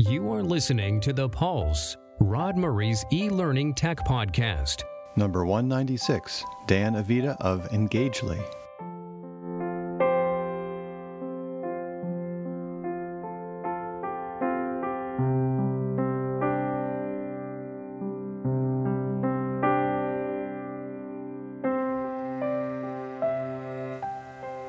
You 0.00 0.32
are 0.32 0.42
listening 0.42 0.98
to 1.02 1.12
The 1.12 1.28
Pulse, 1.28 1.96
Rod 2.18 2.56
Murray's 2.58 3.04
e 3.12 3.30
learning 3.30 3.74
tech 3.74 3.98
podcast. 3.98 4.82
Number 5.14 5.46
196, 5.46 6.44
Dan 6.66 6.94
Avida 6.94 7.36
of 7.40 7.70
Engageli. 7.70 8.42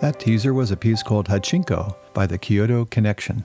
That 0.02 0.20
teaser 0.20 0.54
was 0.54 0.70
a 0.70 0.78
piece 0.78 1.02
called 1.02 1.28
Hachiko 1.28 1.96
by 2.14 2.28
the 2.28 2.38
Kyoto 2.38 2.86
Connection. 2.86 3.44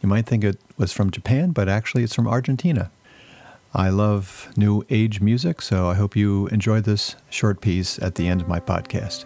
You 0.00 0.08
might 0.08 0.26
think 0.26 0.44
it 0.44 0.58
was 0.76 0.92
from 0.92 1.10
Japan, 1.10 1.50
but 1.50 1.68
actually 1.68 2.04
it's 2.04 2.14
from 2.14 2.28
Argentina. 2.28 2.90
I 3.74 3.90
love 3.90 4.48
new 4.56 4.84
age 4.88 5.20
music, 5.20 5.60
so 5.60 5.88
I 5.88 5.94
hope 5.94 6.16
you 6.16 6.46
enjoy 6.48 6.80
this 6.80 7.16
short 7.28 7.60
piece 7.60 7.98
at 7.98 8.14
the 8.14 8.26
end 8.26 8.40
of 8.40 8.48
my 8.48 8.60
podcast. 8.60 9.24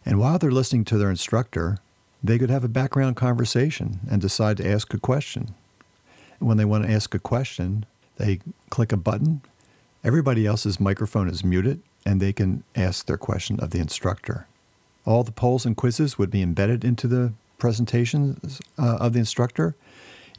And 0.06 0.20
while 0.20 0.40
they're 0.40 0.60
listening 0.60 0.86
to 0.86 0.98
their 0.98 1.12
instructor, 1.12 1.78
they 2.24 2.40
could 2.40 2.50
have 2.50 2.64
a 2.64 2.68
background 2.80 3.16
conversation 3.18 4.00
and 4.10 4.20
decide 4.20 4.58
to 4.58 4.68
ask 4.68 4.94
a 4.94 5.00
question. 5.00 5.54
And 6.40 6.48
when 6.48 6.58
they 6.58 6.66
want 6.66 6.86
to 6.86 6.92
ask 6.92 7.14
a 7.14 7.20
question, 7.20 7.86
they 8.18 8.40
click 8.72 8.92
a 8.92 8.98
button. 8.98 9.42
Everybody 10.04 10.46
else's 10.48 10.80
microphone 10.80 11.30
is 11.30 11.44
muted, 11.44 11.82
and 12.06 12.20
they 12.20 12.34
can 12.34 12.64
ask 12.76 13.06
their 13.06 13.18
question 13.18 13.60
of 13.60 13.70
the 13.72 13.80
instructor. 13.80 14.48
All 15.06 15.24
the 15.24 15.32
polls 15.32 15.66
and 15.66 15.78
quizzes 15.78 16.18
would 16.18 16.32
be 16.32 16.42
embedded 16.42 16.84
into 16.84 17.08
the 17.08 17.34
presentations 17.60 18.60
uh, 18.78 18.98
of 19.00 19.14
the 19.14 19.20
instructor. 19.20 19.76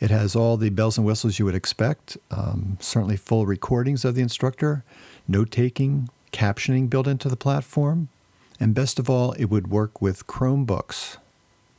It 0.01 0.11
has 0.11 0.37
all 0.37 0.57
the 0.57 0.71
bells 0.71 0.99
and 0.99 1.07
whistles 1.07 1.39
you 1.39 1.45
would 1.45 1.55
expect, 1.55 2.19
um, 2.31 2.77
certainly 2.81 3.17
full 3.17 3.47
recordings 3.47 4.05
of 4.05 4.15
the 4.15 4.23
instructor, 4.23 4.85
note 5.27 5.51
taking, 5.51 6.11
captioning 6.33 6.91
built 6.91 7.07
into 7.07 7.29
the 7.29 7.37
platform, 7.37 8.09
and 8.61 8.75
best 8.75 8.99
of 8.99 9.09
all, 9.09 9.33
it 9.33 9.47
would 9.47 9.69
work 9.69 10.03
with 10.03 10.27
Chromebooks. 10.27 11.17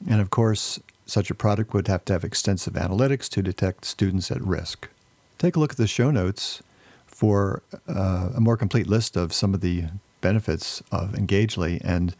And 0.09 0.21
of 0.21 0.29
course, 0.29 0.79
such 1.05 1.29
a 1.29 1.35
product 1.35 1.73
would 1.73 1.87
have 1.87 2.05
to 2.05 2.13
have 2.13 2.23
extensive 2.23 2.73
analytics 2.73 3.29
to 3.29 3.41
detect 3.41 3.85
students 3.85 4.31
at 4.31 4.41
risk. 4.41 4.89
Take 5.37 5.55
a 5.55 5.59
look 5.59 5.71
at 5.71 5.77
the 5.77 5.87
show 5.87 6.11
notes 6.11 6.61
for 7.05 7.63
uh, 7.87 8.29
a 8.35 8.39
more 8.39 8.57
complete 8.57 8.87
list 8.87 9.15
of 9.15 9.33
some 9.33 9.53
of 9.53 9.61
the 9.61 9.85
benefits 10.21 10.81
of 10.91 11.13
Engageli, 11.13 11.79
and 11.83 12.15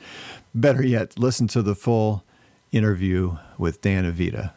better 0.54 0.86
yet, 0.86 1.20
listen 1.20 1.48
to 1.48 1.62
the 1.62 1.76
full 1.76 2.24
interview 2.72 3.38
with 3.58 3.82
Dan 3.82 4.12
Avida. 4.12 4.52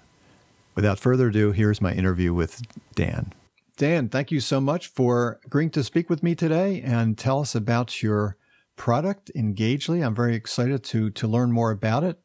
Without 0.80 0.98
further 0.98 1.28
ado, 1.28 1.52
here's 1.52 1.82
my 1.82 1.92
interview 1.92 2.32
with 2.32 2.62
Dan. 2.94 3.34
Dan, 3.76 4.08
thank 4.08 4.30
you 4.30 4.40
so 4.40 4.62
much 4.62 4.86
for 4.86 5.38
agreeing 5.44 5.68
to 5.72 5.84
speak 5.84 6.08
with 6.08 6.22
me 6.22 6.34
today 6.34 6.80
and 6.80 7.18
tell 7.18 7.40
us 7.40 7.54
about 7.54 8.02
your 8.02 8.38
product, 8.76 9.30
Engageli. 9.36 10.02
I'm 10.02 10.14
very 10.14 10.34
excited 10.34 10.82
to 10.84 11.10
to 11.10 11.28
learn 11.28 11.52
more 11.52 11.70
about 11.70 12.02
it. 12.02 12.18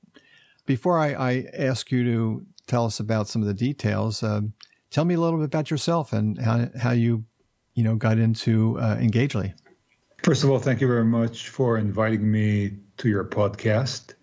Before 0.65 0.97
I, 0.97 1.11
I 1.15 1.45
ask 1.53 1.91
you 1.91 2.05
to 2.05 2.45
tell 2.65 2.85
us 2.85 2.97
about 2.97 3.27
some 3.27 3.41
of 3.41 3.47
the 3.49 3.53
details, 3.53 4.23
uh, 4.23 4.39
tell 4.89 5.03
me 5.03 5.15
a 5.15 5.19
little 5.19 5.39
bit 5.39 5.47
about 5.47 5.69
yourself 5.69 6.13
and 6.13 6.39
how, 6.39 6.69
how 6.81 6.91
you, 6.91 7.25
you 7.73 7.83
know, 7.83 7.97
got 7.97 8.17
into 8.17 8.79
uh, 8.79 8.95
Engageli. 8.95 9.53
First 10.23 10.45
of 10.45 10.49
all, 10.49 10.59
thank 10.59 10.79
you 10.79 10.87
very 10.87 11.03
much 11.03 11.49
for 11.49 11.77
inviting 11.77 12.31
me 12.31 12.77
to 12.99 13.09
your 13.09 13.25
podcast. 13.25 14.13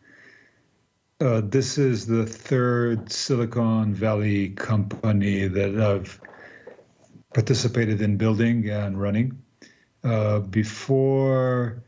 Uh, 1.22 1.41
this 1.41 1.78
is 1.78 2.05
the 2.05 2.27
third 2.27 3.12
Silicon 3.12 3.94
Valley 3.94 4.49
company 4.49 5.47
that 5.47 5.81
I've 5.81 6.21
participated 7.33 8.03
in 8.03 8.16
building 8.16 8.69
and 8.69 9.00
running. 9.00 9.41
Uh, 10.03 10.41
before 10.41 11.84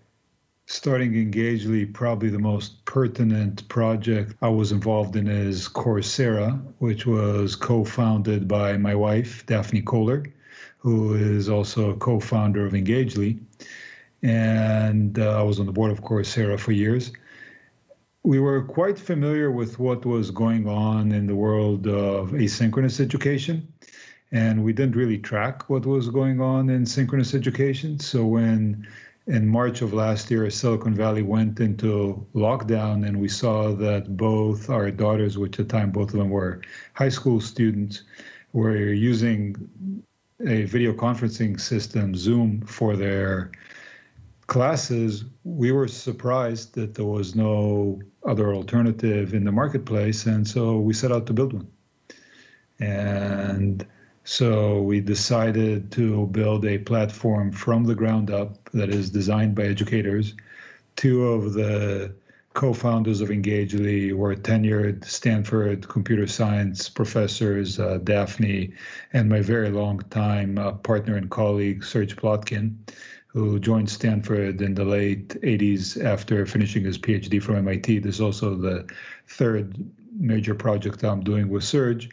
starting 0.66 1.14
Engageli, 1.14 1.92
probably 1.92 2.28
the 2.28 2.38
most 2.38 2.84
pertinent 2.84 3.68
project 3.68 4.36
I 4.40 4.50
was 4.50 4.70
involved 4.70 5.16
in 5.16 5.26
is 5.26 5.68
Coursera, 5.68 6.62
which 6.78 7.04
was 7.04 7.56
co 7.56 7.84
founded 7.84 8.46
by 8.46 8.76
my 8.76 8.94
wife, 8.94 9.44
Daphne 9.46 9.82
Koller, 9.82 10.22
who 10.78 11.14
is 11.14 11.48
also 11.48 11.90
a 11.90 11.96
co 11.96 12.20
founder 12.20 12.64
of 12.64 12.72
Engageli 12.72 13.40
and 14.24 15.18
uh, 15.18 15.38
I 15.38 15.42
was 15.42 15.60
on 15.60 15.66
the 15.66 15.72
board 15.72 15.92
of 15.92 16.00
Coursera 16.00 16.58
for 16.58 16.72
years. 16.72 17.12
We 18.26 18.40
were 18.40 18.62
quite 18.62 18.98
familiar 18.98 19.50
with 19.50 19.78
what 19.78 20.06
was 20.06 20.30
going 20.30 20.66
on 20.66 21.12
in 21.12 21.26
the 21.26 21.36
world 21.36 21.86
of 21.86 22.30
asynchronous 22.30 22.98
education, 22.98 23.68
and 24.32 24.64
we 24.64 24.72
didn't 24.72 24.96
really 24.96 25.18
track 25.18 25.68
what 25.68 25.84
was 25.84 26.08
going 26.08 26.40
on 26.40 26.70
in 26.70 26.86
synchronous 26.86 27.34
education. 27.34 28.00
So 28.00 28.24
when 28.24 28.88
in 29.26 29.46
March 29.46 29.82
of 29.82 29.92
last 29.92 30.30
year, 30.30 30.48
Silicon 30.48 30.94
Valley 30.94 31.20
went 31.20 31.60
into 31.60 32.26
lockdown, 32.34 33.06
and 33.06 33.20
we 33.20 33.28
saw 33.28 33.74
that 33.74 34.16
both 34.16 34.70
our 34.70 34.90
daughters, 34.90 35.36
which 35.36 35.60
at 35.60 35.68
the 35.68 35.76
time 35.76 35.90
both 35.90 36.14
of 36.14 36.18
them 36.18 36.30
were 36.30 36.62
high 36.94 37.10
school 37.10 37.42
students, 37.42 38.04
were 38.54 38.74
using 38.78 40.02
a 40.46 40.64
video 40.64 40.94
conferencing 40.94 41.60
system, 41.60 42.14
Zoom, 42.14 42.62
for 42.62 42.96
their 42.96 43.50
classes, 44.46 45.24
we 45.44 45.72
were 45.72 45.88
surprised 45.88 46.74
that 46.74 46.94
there 46.94 47.04
was 47.04 47.34
no 47.34 48.00
other 48.26 48.54
alternative 48.54 49.34
in 49.34 49.44
the 49.44 49.52
marketplace, 49.52 50.26
and 50.26 50.46
so 50.46 50.78
we 50.78 50.94
set 50.94 51.12
out 51.12 51.26
to 51.26 51.32
build 51.32 51.52
one. 51.52 51.68
And 52.80 53.86
So 54.24 54.80
we 54.80 55.00
decided 55.00 55.92
to 55.92 56.26
build 56.28 56.64
a 56.64 56.78
platform 56.78 57.52
from 57.52 57.84
the 57.84 57.94
ground 57.94 58.30
up 58.30 58.70
that 58.72 58.88
is 58.88 59.10
designed 59.10 59.54
by 59.54 59.64
educators. 59.64 60.34
Two 60.96 61.24
of 61.24 61.52
the 61.52 62.14
co-founders 62.54 63.20
of 63.20 63.28
Engageli 63.28 64.14
were 64.14 64.34
tenured 64.34 65.04
Stanford 65.04 65.86
computer 65.88 66.26
science 66.26 66.88
professors, 66.88 67.78
uh, 67.78 67.98
Daphne, 68.02 68.72
and 69.12 69.28
my 69.28 69.42
very 69.42 69.70
long 69.70 69.98
time 70.08 70.56
uh, 70.58 70.72
partner 70.72 71.16
and 71.16 71.30
colleague, 71.30 71.84
Serge 71.84 72.16
Plotkin, 72.16 72.76
who 73.34 73.58
joined 73.58 73.90
Stanford 73.90 74.62
in 74.62 74.74
the 74.74 74.84
late 74.84 75.28
80s 75.42 76.02
after 76.02 76.46
finishing 76.46 76.84
his 76.84 76.98
PhD 76.98 77.42
from 77.42 77.56
MIT. 77.56 77.98
This 77.98 78.14
is 78.16 78.20
also 78.20 78.54
the 78.54 78.88
third 79.26 79.76
major 80.16 80.54
project 80.54 81.02
I'm 81.02 81.24
doing 81.24 81.48
with 81.48 81.64
Serge. 81.64 82.08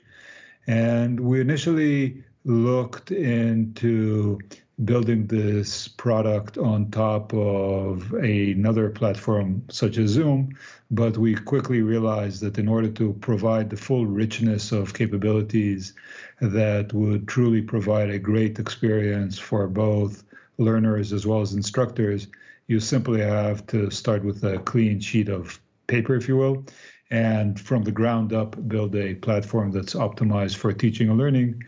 And 0.66 1.20
we 1.20 1.40
initially 1.40 2.24
looked 2.44 3.12
into 3.12 4.40
building 4.84 5.28
this 5.28 5.88
product 5.88 6.58
on 6.58 6.90
top 6.90 7.32
of 7.36 8.14
another 8.14 8.90
platform 8.90 9.64
such 9.70 10.00
as 10.00 10.10
Zoom, 10.10 10.58
but 10.90 11.20
we 11.20 11.36
quickly 11.36 11.84
realized 11.84 12.42
that 12.42 12.58
in 12.58 12.68
order 12.68 12.90
to 12.90 13.14
provide 13.22 13.70
the 13.70 13.78
full 13.78 14.08
richness 14.08 14.72
of 14.72 14.96
capabilities 14.96 15.94
that 16.40 16.92
would 16.94 17.28
truly 17.28 17.62
provide 17.62 18.10
a 18.10 18.18
great 18.18 18.58
experience 18.58 19.38
for 19.38 19.68
both 19.68 20.24
learners 20.58 21.14
as 21.14 21.26
well 21.26 21.42
as 21.42 21.54
instructors, 21.54 22.28
you 22.68 22.80
simply 22.80 23.22
have 23.22 23.66
to 23.68 23.90
start 23.90 24.24
with 24.24 24.44
a 24.44 24.60
clean 24.60 25.00
sheet 25.00 25.30
of 25.30 25.60
paper, 25.88 26.16
if 26.16 26.28
you 26.28 26.38
will, 26.38 26.66
and 27.10 27.60
from 27.60 27.84
the 27.84 27.92
ground 27.92 28.34
up 28.34 28.56
build 28.68 28.96
a 28.96 29.16
platform 29.16 29.72
that's 29.72 29.94
optimized 29.94 30.56
for 30.56 30.72
teaching 30.72 31.10
and 31.10 31.18
learning. 31.18 31.62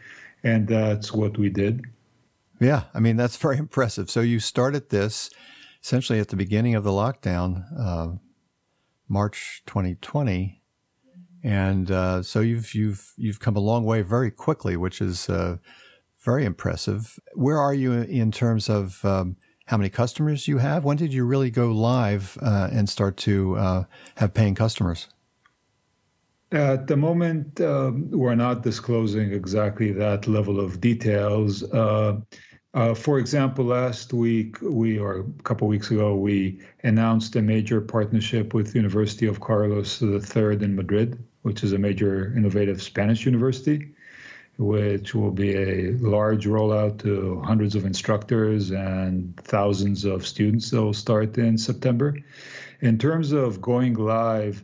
And 0.43 0.67
that's 0.67 1.13
what 1.13 1.37
we 1.37 1.49
did. 1.49 1.85
Yeah, 2.59 2.83
I 2.93 2.99
mean, 2.99 3.17
that's 3.17 3.37
very 3.37 3.57
impressive. 3.65 4.09
So 4.09 4.21
you 4.21 4.39
started 4.39 4.89
this 4.89 5.29
essentially 5.83 6.19
at 6.19 6.29
the 6.29 6.35
beginning 6.37 6.75
of 6.75 6.83
the 6.83 6.91
lockdown, 6.91 7.65
uh, 7.77 8.15
March 9.09 9.61
2020. 9.65 10.61
And 11.43 11.91
uh, 11.91 12.23
so 12.23 12.39
you've 12.39 12.73
you've 12.73 13.11
you've 13.17 13.41
come 13.41 13.57
a 13.57 13.59
long 13.59 13.83
way 13.83 14.01
very 14.01 14.31
quickly, 14.31 14.77
which 14.77 15.01
is 15.01 15.29
uh, 15.29 15.57
very 16.23 16.45
impressive. 16.45 17.19
Where 17.33 17.57
are 17.59 17.73
you 17.73 17.91
in 17.91 18.31
terms 18.31 18.69
of 18.69 19.03
um, 19.03 19.35
how 19.65 19.77
many 19.77 19.89
customers 19.89 20.47
you 20.47 20.57
have? 20.57 20.83
When 20.83 20.97
did 20.97 21.13
you 21.13 21.25
really 21.25 21.51
go 21.51 21.71
live 21.71 22.37
uh, 22.41 22.69
and 22.71 22.89
start 22.89 23.17
to 23.17 23.57
uh, 23.57 23.83
have 24.15 24.33
paying 24.33 24.55
customers? 24.55 25.07
At 26.51 26.87
the 26.87 26.97
moment, 26.97 27.59
um, 27.61 28.11
we're 28.11 28.35
not 28.35 28.61
disclosing 28.61 29.33
exactly 29.33 29.91
that 29.93 30.27
level 30.27 30.59
of 30.59 30.79
details. 30.79 31.63
Uh, 31.63 32.21
uh, 32.75 32.93
for 32.93 33.19
example, 33.19 33.65
last 33.65 34.13
week, 34.13 34.57
we 34.61 34.97
or 34.99 35.19
a 35.19 35.43
couple 35.43 35.67
weeks 35.67 35.91
ago, 35.91 36.15
we 36.15 36.59
announced 36.83 37.35
a 37.35 37.41
major 37.41 37.81
partnership 37.81 38.53
with 38.53 38.75
University 38.75 39.25
of 39.25 39.39
Carlos 39.39 40.01
III 40.01 40.63
in 40.63 40.75
Madrid, 40.75 41.23
which 41.41 41.63
is 41.63 41.73
a 41.73 41.77
major 41.77 42.33
innovative 42.35 42.81
Spanish 42.81 43.25
university, 43.25 43.93
which 44.57 45.15
will 45.15 45.31
be 45.31 45.55
a 45.55 45.91
large 45.93 46.45
rollout 46.45 46.99
to 46.99 47.41
hundreds 47.41 47.75
of 47.75 47.85
instructors 47.85 48.71
and 48.71 49.35
thousands 49.37 50.05
of 50.05 50.27
students 50.27 50.69
that 50.69 50.81
will 50.81 50.93
start 50.93 51.37
in 51.37 51.57
September. 51.57 52.15
In 52.81 52.97
terms 52.97 53.31
of 53.31 53.61
going 53.61 53.95
live, 53.95 54.63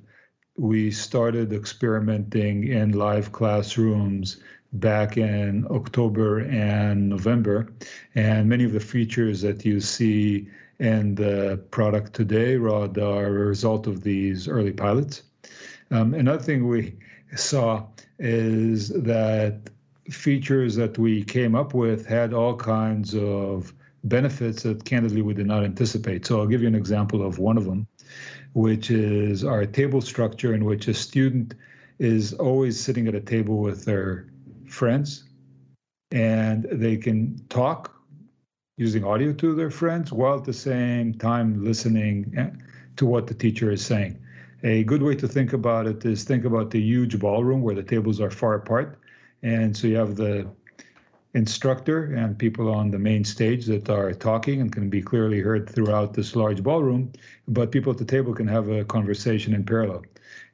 we 0.57 0.91
started 0.91 1.53
experimenting 1.53 2.67
in 2.67 2.91
live 2.91 3.31
classrooms 3.31 4.37
back 4.73 5.17
in 5.17 5.65
October 5.71 6.39
and 6.39 7.09
November. 7.09 7.73
And 8.13 8.49
many 8.49 8.65
of 8.65 8.73
the 8.73 8.79
features 8.79 9.41
that 9.41 9.65
you 9.65 9.79
see 9.79 10.49
in 10.79 11.15
the 11.15 11.63
product 11.71 12.13
today, 12.13 12.55
Rod, 12.55 12.97
are 12.99 13.25
a 13.25 13.31
result 13.31 13.87
of 13.87 14.03
these 14.03 14.47
early 14.47 14.71
pilots. 14.71 15.23
Um, 15.91 16.13
another 16.13 16.43
thing 16.43 16.67
we 16.67 16.97
saw 17.35 17.87
is 18.19 18.89
that 18.89 19.69
features 20.09 20.75
that 20.75 20.97
we 20.97 21.23
came 21.23 21.55
up 21.55 21.73
with 21.73 22.05
had 22.05 22.33
all 22.33 22.55
kinds 22.55 23.15
of 23.15 23.73
benefits 24.03 24.63
that 24.63 24.85
candidly 24.85 25.21
we 25.21 25.33
did 25.33 25.47
not 25.47 25.63
anticipate. 25.63 26.25
So 26.25 26.39
I'll 26.39 26.47
give 26.47 26.61
you 26.61 26.67
an 26.67 26.75
example 26.75 27.25
of 27.25 27.39
one 27.39 27.57
of 27.57 27.65
them 27.65 27.87
which 28.53 28.89
is 28.89 29.43
our 29.43 29.65
table 29.65 30.01
structure 30.01 30.53
in 30.53 30.65
which 30.65 30.87
a 30.87 30.93
student 30.93 31.53
is 31.99 32.33
always 32.33 32.79
sitting 32.79 33.07
at 33.07 33.15
a 33.15 33.21
table 33.21 33.57
with 33.57 33.85
their 33.85 34.27
friends 34.65 35.25
and 36.11 36.65
they 36.71 36.97
can 36.97 37.39
talk 37.49 37.95
using 38.77 39.03
audio 39.03 39.33
to 39.33 39.53
their 39.53 39.69
friends 39.69 40.11
while 40.11 40.37
at 40.37 40.45
the 40.45 40.53
same 40.53 41.13
time 41.13 41.63
listening 41.63 42.33
eh, 42.37 42.49
to 42.95 43.05
what 43.05 43.27
the 43.27 43.33
teacher 43.33 43.71
is 43.71 43.85
saying. 43.85 44.17
A 44.63 44.83
good 44.85 45.01
way 45.01 45.15
to 45.15 45.27
think 45.27 45.53
about 45.53 45.85
it 45.85 46.03
is 46.05 46.23
think 46.23 46.45
about 46.45 46.71
the 46.71 46.81
huge 46.81 47.19
ballroom 47.19 47.61
where 47.61 47.75
the 47.75 47.83
tables 47.83 48.19
are 48.19 48.31
far 48.31 48.55
apart. 48.55 48.99
And 49.41 49.75
so 49.75 49.87
you 49.87 49.95
have 49.97 50.15
the 50.15 50.47
instructor 51.33 52.15
and 52.15 52.37
people 52.37 52.73
on 52.73 52.89
the 52.91 52.99
main 52.99 53.23
stage 53.23 53.65
that 53.67 53.89
are 53.89 54.13
talking 54.13 54.61
and 54.61 54.71
can 54.71 54.89
be 54.89 55.01
clearly 55.01 55.39
heard 55.39 55.69
throughout 55.69 56.13
this 56.13 56.35
large 56.35 56.63
ballroom, 56.63 57.11
but 57.47 57.71
people 57.71 57.91
at 57.91 57.99
the 57.99 58.05
table 58.05 58.33
can 58.33 58.47
have 58.47 58.69
a 58.69 58.83
conversation 58.83 59.53
in 59.53 59.63
parallel. 59.63 60.03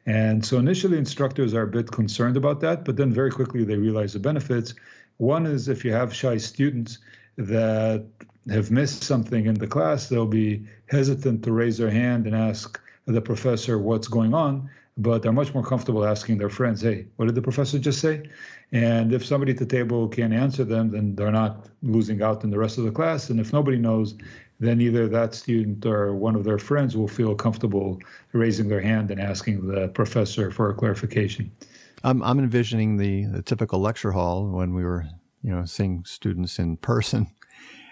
And 0.05 0.45
so 0.45 0.59
initially, 0.59 0.97
instructors 0.97 1.53
are 1.53 1.63
a 1.63 1.67
bit 1.67 1.91
concerned 1.91 2.37
about 2.37 2.59
that, 2.61 2.85
but 2.85 2.97
then 2.97 3.11
very 3.11 3.31
quickly 3.31 3.63
they 3.63 3.77
realize 3.77 4.13
the 4.13 4.19
benefits. 4.19 4.75
One 5.17 5.45
is 5.45 5.67
if 5.67 5.85
you 5.85 5.93
have 5.93 6.13
shy 6.13 6.37
students 6.37 6.99
that 7.37 8.05
have 8.49 8.69
missed 8.69 9.03
something 9.03 9.45
in 9.45 9.55
the 9.55 9.67
class, 9.67 10.07
they'll 10.07 10.27
be 10.27 10.67
hesitant 10.87 11.43
to 11.43 11.51
raise 11.51 11.77
their 11.77 11.89
hand 11.89 12.27
and 12.27 12.35
ask 12.35 12.79
the 13.05 13.21
professor 13.21 13.79
what's 13.79 14.07
going 14.07 14.33
on 14.33 14.69
but 14.97 15.21
they're 15.21 15.33
much 15.33 15.53
more 15.53 15.63
comfortable 15.63 16.05
asking 16.05 16.37
their 16.37 16.49
friends, 16.49 16.81
hey, 16.81 17.05
what 17.17 17.25
did 17.25 17.35
the 17.35 17.41
professor 17.41 17.77
just 17.77 17.99
say? 17.99 18.29
And 18.71 19.13
if 19.13 19.25
somebody 19.25 19.51
at 19.51 19.57
the 19.57 19.65
table 19.65 20.07
can 20.07 20.31
answer 20.31 20.63
them, 20.63 20.91
then 20.91 21.15
they're 21.15 21.31
not 21.31 21.67
losing 21.83 22.21
out 22.21 22.43
in 22.43 22.49
the 22.49 22.57
rest 22.57 22.77
of 22.77 22.85
the 22.85 22.91
class. 22.91 23.29
And 23.29 23.39
if 23.39 23.51
nobody 23.51 23.77
knows, 23.77 24.15
then 24.59 24.79
either 24.79 25.09
that 25.09 25.35
student 25.35 25.85
or 25.85 26.15
one 26.15 26.35
of 26.35 26.45
their 26.45 26.57
friends 26.57 26.95
will 26.95 27.09
feel 27.09 27.35
comfortable 27.35 27.99
raising 28.31 28.69
their 28.69 28.79
hand 28.79 29.11
and 29.11 29.19
asking 29.19 29.67
the 29.67 29.89
professor 29.89 30.49
for 30.49 30.69
a 30.69 30.73
clarification. 30.73 31.51
I'm, 32.03 32.23
I'm 32.23 32.39
envisioning 32.39 32.95
the, 32.95 33.25
the 33.25 33.41
typical 33.41 33.79
lecture 33.79 34.11
hall 34.11 34.47
when 34.47 34.73
we 34.73 34.83
were, 34.85 35.05
you 35.43 35.51
know, 35.51 35.65
seeing 35.65 36.05
students 36.05 36.57
in 36.57 36.77
person. 36.77 37.27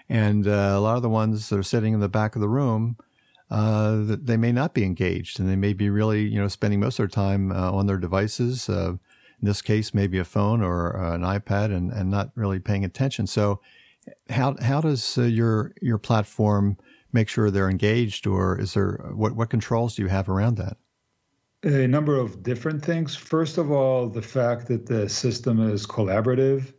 And 0.08 0.46
uh, 0.46 0.72
a 0.74 0.80
lot 0.80 0.96
of 0.96 1.02
the 1.02 1.08
ones 1.10 1.50
that 1.50 1.58
are 1.58 1.62
sitting 1.62 1.92
in 1.92 2.00
the 2.00 2.08
back 2.08 2.34
of 2.34 2.40
the 2.40 2.48
room 2.48 2.96
uh, 3.50 3.96
that 4.04 4.26
they 4.26 4.36
may 4.36 4.52
not 4.52 4.74
be 4.74 4.84
engaged 4.84 5.38
and 5.38 5.48
they 5.48 5.56
may 5.56 5.72
be 5.72 5.90
really, 5.90 6.22
you 6.22 6.40
know, 6.40 6.48
spending 6.48 6.80
most 6.80 6.98
of 6.98 7.04
their 7.04 7.08
time 7.08 7.52
uh, 7.52 7.70
on 7.70 7.86
their 7.86 7.98
devices. 7.98 8.68
Uh, 8.68 8.94
in 9.40 9.48
this 9.48 9.62
case, 9.62 9.92
maybe 9.92 10.18
a 10.18 10.24
phone 10.24 10.62
or 10.62 10.98
uh, 10.98 11.14
an 11.14 11.22
iPad 11.22 11.74
and, 11.74 11.92
and 11.92 12.10
not 12.10 12.30
really 12.34 12.58
paying 12.58 12.84
attention. 12.84 13.26
So 13.26 13.60
how, 14.30 14.56
how 14.60 14.80
does 14.80 15.18
uh, 15.18 15.22
your, 15.22 15.74
your 15.82 15.98
platform 15.98 16.78
make 17.12 17.28
sure 17.28 17.50
they're 17.50 17.70
engaged 17.70 18.26
or 18.26 18.58
is 18.58 18.74
there, 18.74 19.12
what, 19.14 19.36
what 19.36 19.50
controls 19.50 19.96
do 19.96 20.02
you 20.02 20.08
have 20.08 20.28
around 20.28 20.56
that? 20.56 20.76
A 21.62 21.86
number 21.86 22.18
of 22.18 22.42
different 22.42 22.84
things. 22.84 23.16
First 23.16 23.56
of 23.56 23.70
all, 23.70 24.08
the 24.08 24.20
fact 24.20 24.68
that 24.68 24.86
the 24.86 25.08
system 25.08 25.70
is 25.70 25.86
collaborative. 25.86 26.72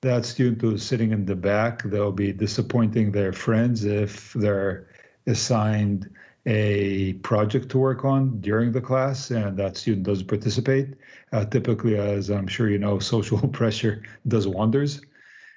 That 0.00 0.24
student 0.24 0.60
who's 0.60 0.82
sitting 0.82 1.12
in 1.12 1.26
the 1.26 1.36
back, 1.36 1.84
they'll 1.84 2.10
be 2.10 2.32
disappointing 2.32 3.12
their 3.12 3.32
friends 3.32 3.84
if 3.84 4.32
they're 4.32 4.88
assigned 5.26 6.10
a 6.46 7.12
project 7.14 7.68
to 7.70 7.78
work 7.78 8.04
on 8.04 8.40
during 8.40 8.72
the 8.72 8.80
class 8.80 9.30
and 9.30 9.56
that 9.56 9.76
student 9.76 10.04
doesn't 10.04 10.26
participate. 10.26 10.94
Uh, 11.32 11.44
typically, 11.44 11.96
as 11.96 12.30
I'm 12.30 12.48
sure 12.48 12.68
you 12.68 12.78
know, 12.78 12.98
social 13.14 13.46
pressure 13.48 14.02
does 14.26 14.48
wonders. 14.48 15.00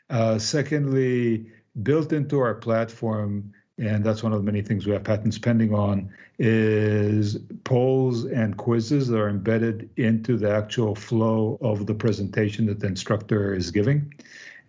Uh, 0.10 0.38
secondly, 0.38 1.48
built 1.82 2.14
into 2.14 2.40
our 2.40 2.54
platform, 2.54 3.52
and 3.78 4.04
that's 4.04 4.24
one 4.24 4.32
of 4.32 4.40
the 4.40 4.46
many 4.46 4.62
things 4.62 4.86
we 4.86 4.94
have 4.94 5.04
patents 5.04 5.38
pending 5.38 5.74
on, 5.74 6.12
is 6.38 7.38
polls 7.64 8.26
and 8.26 8.56
quizzes 8.56 9.08
that 9.08 9.20
are 9.20 9.30
embedded 9.30 9.90
into 9.98 10.38
the 10.38 10.52
actual 10.52 10.96
flow 10.96 11.58
of 11.62 11.86
the 11.86 11.94
presentation 11.94 12.68
that 12.68 12.80
the 12.80 12.88
instructor 12.88 13.54
is 13.54 13.72
giving 13.72 14.14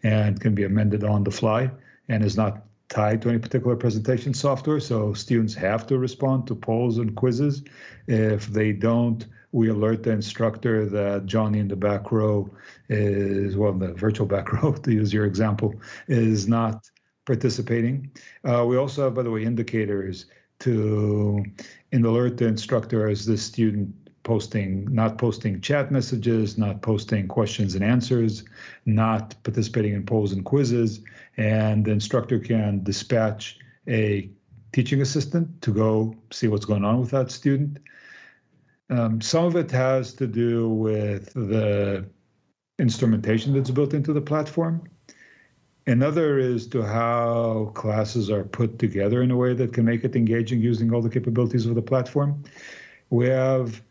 and 0.02 0.40
can 0.40 0.54
be 0.54 0.64
amended 0.64 1.04
on 1.04 1.24
the 1.24 1.30
fly 1.30 1.70
and 2.08 2.24
is 2.24 2.36
not 2.36 2.65
tied 2.88 3.23
to 3.23 3.28
any 3.28 3.38
particular 3.38 3.76
presentation 3.76 4.33
software. 4.33 4.81
So 4.81 5.12
students 5.12 5.55
have 5.55 5.87
to 5.88 5.99
respond 5.99 6.47
to 6.47 6.55
polls 6.55 6.99
and 6.99 7.14
quizzes. 7.14 7.62
If 8.07 8.47
they 8.47 8.73
don't, 8.73 9.26
we 9.52 9.71
alert 9.71 10.02
the 10.02 10.11
instructor 10.11 10.87
that 10.87 11.26
Johnny 11.26 11.59
in 11.59 11.69
the 11.69 11.76
back 11.76 12.12
row 12.12 12.50
is, 12.88 13.57
well, 13.57 13.73
the 13.73 13.95
virtual 13.95 14.26
back 14.26 14.52
row, 14.62 14.73
to 14.73 14.93
use 14.93 15.12
your 15.12 15.25
example, 15.25 15.75
is 16.09 16.47
not 16.47 16.88
participating. 17.25 18.11
Uh, 18.45 18.64
we 18.66 18.76
also 18.76 19.05
have, 19.05 19.14
by 19.14 19.23
the 19.23 19.31
way, 19.31 19.45
indicators 19.45 20.26
to 20.61 21.45
alert 21.93 22.37
the 22.37 22.47
instructor 22.47 23.09
as 23.09 23.26
the 23.26 23.37
student 23.37 23.95
posting, 24.23 24.93
not 24.93 25.19
posting 25.19 25.61
chat 25.61 25.90
messages, 25.93 26.59
not 26.59 26.83
posting 26.83 27.28
questions 27.28 27.75
and 27.75 27.85
answers, 27.85 28.45
not 28.85 29.35
participating 29.45 29.95
in 29.95 30.05
polls 30.05 30.33
and 30.33 30.45
quizzes, 30.45 31.00
and 31.37 31.85
the 31.85 31.90
instructor 31.90 32.38
can 32.38 32.83
dispatch 32.83 33.59
a 33.88 34.31
teaching 34.73 35.00
assistant 35.00 35.62
to 35.62 35.73
go 35.73 36.14
see 36.31 36.49
what's 36.49 36.64
going 36.64 36.85
on 36.85 37.00
with 37.00 37.11
that 37.11 37.31
student. 37.31 37.78
Um, 38.90 39.21
some 39.21 39.45
of 39.45 39.57
it 39.57 39.71
has 39.71 40.14
to 40.14 40.26
do 40.26 40.69
with 40.69 41.33
the 41.35 42.07
instrumentation 42.78 43.55
that's 43.55 43.71
built 43.71 43.95
into 43.95 44.12
the 44.12 44.21
platform. 44.21 44.88
Another 45.87 46.38
is 46.38 46.66
to 46.69 46.83
how 46.83 47.71
classes 47.75 48.28
are 48.28 48.45
put 48.45 48.78
together 48.78 49.23
in 49.23 49.31
a 49.31 49.37
way 49.37 49.55
that 49.55 49.73
can 49.73 49.85
make 49.85 50.05
it 50.05 50.16
engaging 50.16 50.61
using 50.61 50.93
all 50.93 51.00
the 51.00 51.09
capabilities 51.09 51.66
of 51.66 51.75
the 51.75 51.83
platform. 51.83 52.43
We 53.11 53.26
have 53.26 53.83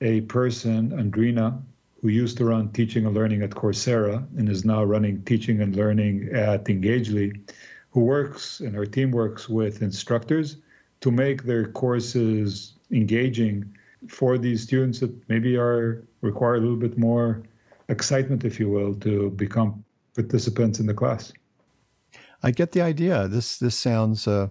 a 0.00 0.22
person, 0.22 0.90
Andrina, 0.90 1.62
who 2.02 2.08
used 2.08 2.36
to 2.36 2.44
run 2.44 2.68
teaching 2.72 3.06
and 3.06 3.14
learning 3.14 3.42
at 3.42 3.50
Coursera 3.50 4.26
and 4.36 4.48
is 4.48 4.64
now 4.64 4.82
running 4.82 5.22
teaching 5.22 5.60
and 5.60 5.76
learning 5.76 6.28
at 6.32 6.64
Engageli, 6.64 7.40
who 7.90 8.00
works 8.00 8.58
and 8.58 8.74
her 8.74 8.84
team 8.84 9.12
works 9.12 9.48
with 9.48 9.82
instructors 9.82 10.56
to 11.00 11.12
make 11.12 11.44
their 11.44 11.68
courses 11.68 12.74
engaging 12.90 13.72
for 14.08 14.36
these 14.36 14.62
students 14.64 14.98
that 14.98 15.12
maybe 15.28 15.56
are 15.56 16.04
require 16.22 16.56
a 16.56 16.60
little 16.60 16.76
bit 16.76 16.98
more 16.98 17.42
excitement, 17.88 18.44
if 18.44 18.58
you 18.58 18.68
will, 18.68 18.94
to 18.94 19.30
become 19.30 19.84
participants 20.14 20.80
in 20.80 20.86
the 20.86 20.94
class. 20.94 21.32
I 22.42 22.50
get 22.50 22.72
the 22.72 22.82
idea. 22.82 23.28
This 23.28 23.58
this 23.58 23.78
sounds 23.78 24.26
uh, 24.26 24.48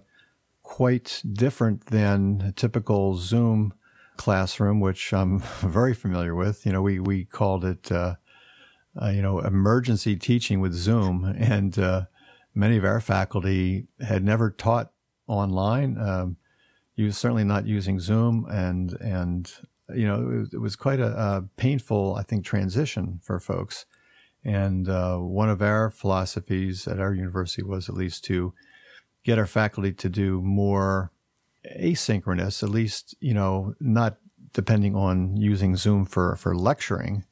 quite 0.62 1.22
different 1.30 1.86
than 1.86 2.40
a 2.40 2.52
typical 2.52 3.16
Zoom 3.16 3.74
classroom, 4.22 4.78
which 4.78 5.12
I'm 5.12 5.38
very 5.60 5.94
familiar 5.94 6.34
with. 6.34 6.64
You 6.64 6.72
know, 6.72 6.82
we 6.82 7.00
we 7.00 7.24
called 7.24 7.64
it 7.64 7.90
uh, 7.90 8.14
uh, 9.00 9.08
you 9.08 9.20
know 9.20 9.40
emergency 9.40 10.16
teaching 10.16 10.60
with 10.60 10.72
Zoom, 10.72 11.24
and 11.36 11.76
uh, 11.78 12.02
many 12.54 12.76
of 12.76 12.84
our 12.84 13.00
faculty 13.00 13.88
had 14.00 14.24
never 14.24 14.50
taught 14.50 14.92
online. 15.26 15.98
Um, 15.98 16.36
you 16.94 17.10
certainly 17.10 17.42
not 17.42 17.66
using 17.66 17.98
Zoom, 17.98 18.46
and 18.48 18.92
and 19.00 19.52
you 19.92 20.06
know 20.06 20.20
it 20.30 20.38
was, 20.38 20.54
it 20.54 20.60
was 20.60 20.76
quite 20.76 21.00
a, 21.00 21.10
a, 21.18 21.44
painful, 21.56 22.14
I 22.14 22.22
think, 22.22 22.44
transition 22.44 23.18
for 23.24 23.40
folks. 23.40 23.86
And 24.44 24.88
uh, 24.88 25.18
one 25.18 25.50
of 25.50 25.62
our 25.62 25.90
philosophies 25.90 26.86
at 26.86 27.00
our 27.00 27.12
university 27.12 27.62
was 27.62 27.88
at 27.88 27.96
least 27.96 28.24
to 28.24 28.54
get 29.24 29.38
our 29.38 29.46
faculty 29.46 29.92
to 29.92 30.08
do 30.08 30.40
more 30.42 31.12
asynchronous, 31.78 32.62
at 32.62 32.68
least, 32.68 33.14
you 33.20 33.34
know, 33.34 33.74
not 33.80 34.16
depending 34.52 34.94
on 34.94 35.36
using 35.36 35.76
Zoom 35.76 36.04
for, 36.04 36.36
for 36.36 36.54
lecturing 36.54 37.24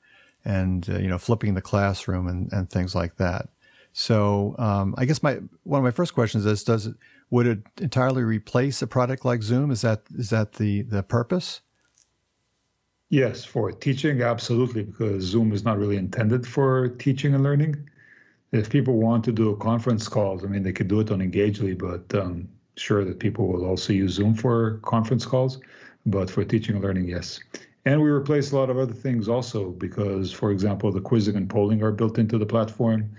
and, 0.44 0.88
uh, 0.88 0.98
you 0.98 1.08
know, 1.08 1.18
flipping 1.18 1.54
the 1.54 1.60
classroom 1.60 2.26
and, 2.26 2.52
and 2.52 2.70
things 2.70 2.94
like 2.94 3.16
that. 3.16 3.48
So 3.92 4.54
um, 4.58 4.94
I 4.98 5.04
guess 5.04 5.22
my 5.22 5.38
one 5.64 5.78
of 5.78 5.84
my 5.84 5.90
first 5.90 6.14
questions 6.14 6.46
is: 6.46 6.62
Does 6.62 6.86
it 6.86 6.94
would 7.30 7.46
it 7.46 7.58
entirely 7.80 8.22
replace 8.22 8.82
a 8.82 8.86
product 8.86 9.24
like 9.24 9.42
Zoom? 9.42 9.70
Is 9.70 9.82
that 9.82 10.02
is 10.16 10.30
that 10.30 10.54
the 10.54 10.82
the 10.82 11.02
purpose? 11.02 11.60
Yes, 13.08 13.44
for 13.44 13.72
teaching, 13.72 14.22
absolutely, 14.22 14.84
because 14.84 15.24
Zoom 15.24 15.52
is 15.52 15.64
not 15.64 15.78
really 15.78 15.96
intended 15.96 16.46
for 16.46 16.90
teaching 16.90 17.34
and 17.34 17.42
learning. 17.42 17.88
If 18.52 18.70
people 18.70 18.98
want 18.98 19.24
to 19.24 19.32
do 19.32 19.56
conference 19.56 20.06
calls, 20.06 20.44
I 20.44 20.46
mean, 20.46 20.62
they 20.62 20.72
could 20.72 20.86
do 20.86 21.00
it 21.00 21.10
on 21.10 21.18
Engageli, 21.18 21.76
but 21.76 22.16
um, 22.20 22.48
sure 22.80 23.04
that 23.04 23.18
people 23.18 23.46
will 23.46 23.64
also 23.64 23.92
use 23.92 24.12
Zoom 24.14 24.34
for 24.34 24.78
conference 24.82 25.26
calls. 25.26 25.60
But 26.06 26.30
for 26.30 26.44
teaching 26.44 26.76
and 26.76 26.84
learning, 26.84 27.08
yes. 27.08 27.40
And 27.86 28.02
we 28.02 28.10
replace 28.10 28.52
a 28.52 28.56
lot 28.56 28.68
of 28.68 28.76
other 28.76 28.92
things 28.92 29.26
also 29.26 29.70
because, 29.70 30.30
for 30.30 30.50
example, 30.50 30.92
the 30.92 31.00
quizzing 31.00 31.36
and 31.36 31.48
polling 31.48 31.82
are 31.82 31.92
built 31.92 32.18
into 32.18 32.36
the 32.36 32.44
platform. 32.44 33.10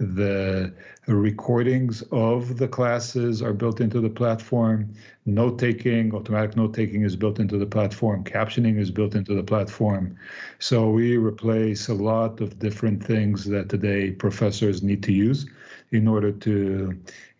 The 0.00 0.74
recordings 1.06 2.02
of 2.10 2.58
the 2.58 2.66
classes 2.66 3.42
are 3.42 3.52
built 3.52 3.80
into 3.80 4.00
the 4.00 4.10
platform. 4.10 4.92
Note 5.24 5.60
taking, 5.60 6.12
automatic 6.14 6.56
note 6.56 6.74
taking 6.74 7.02
is 7.02 7.14
built 7.14 7.38
into 7.38 7.58
the 7.58 7.66
platform. 7.66 8.24
Captioning 8.24 8.78
is 8.78 8.90
built 8.90 9.14
into 9.14 9.34
the 9.34 9.44
platform. 9.44 10.16
So 10.58 10.90
we 10.90 11.16
replace 11.16 11.88
a 11.88 11.94
lot 11.94 12.40
of 12.40 12.58
different 12.58 13.04
things 13.04 13.44
that 13.44 13.68
today 13.68 14.10
professors 14.10 14.82
need 14.82 15.02
to 15.04 15.12
use 15.12 15.46
in 15.90 16.06
order 16.06 16.32
to 16.32 16.98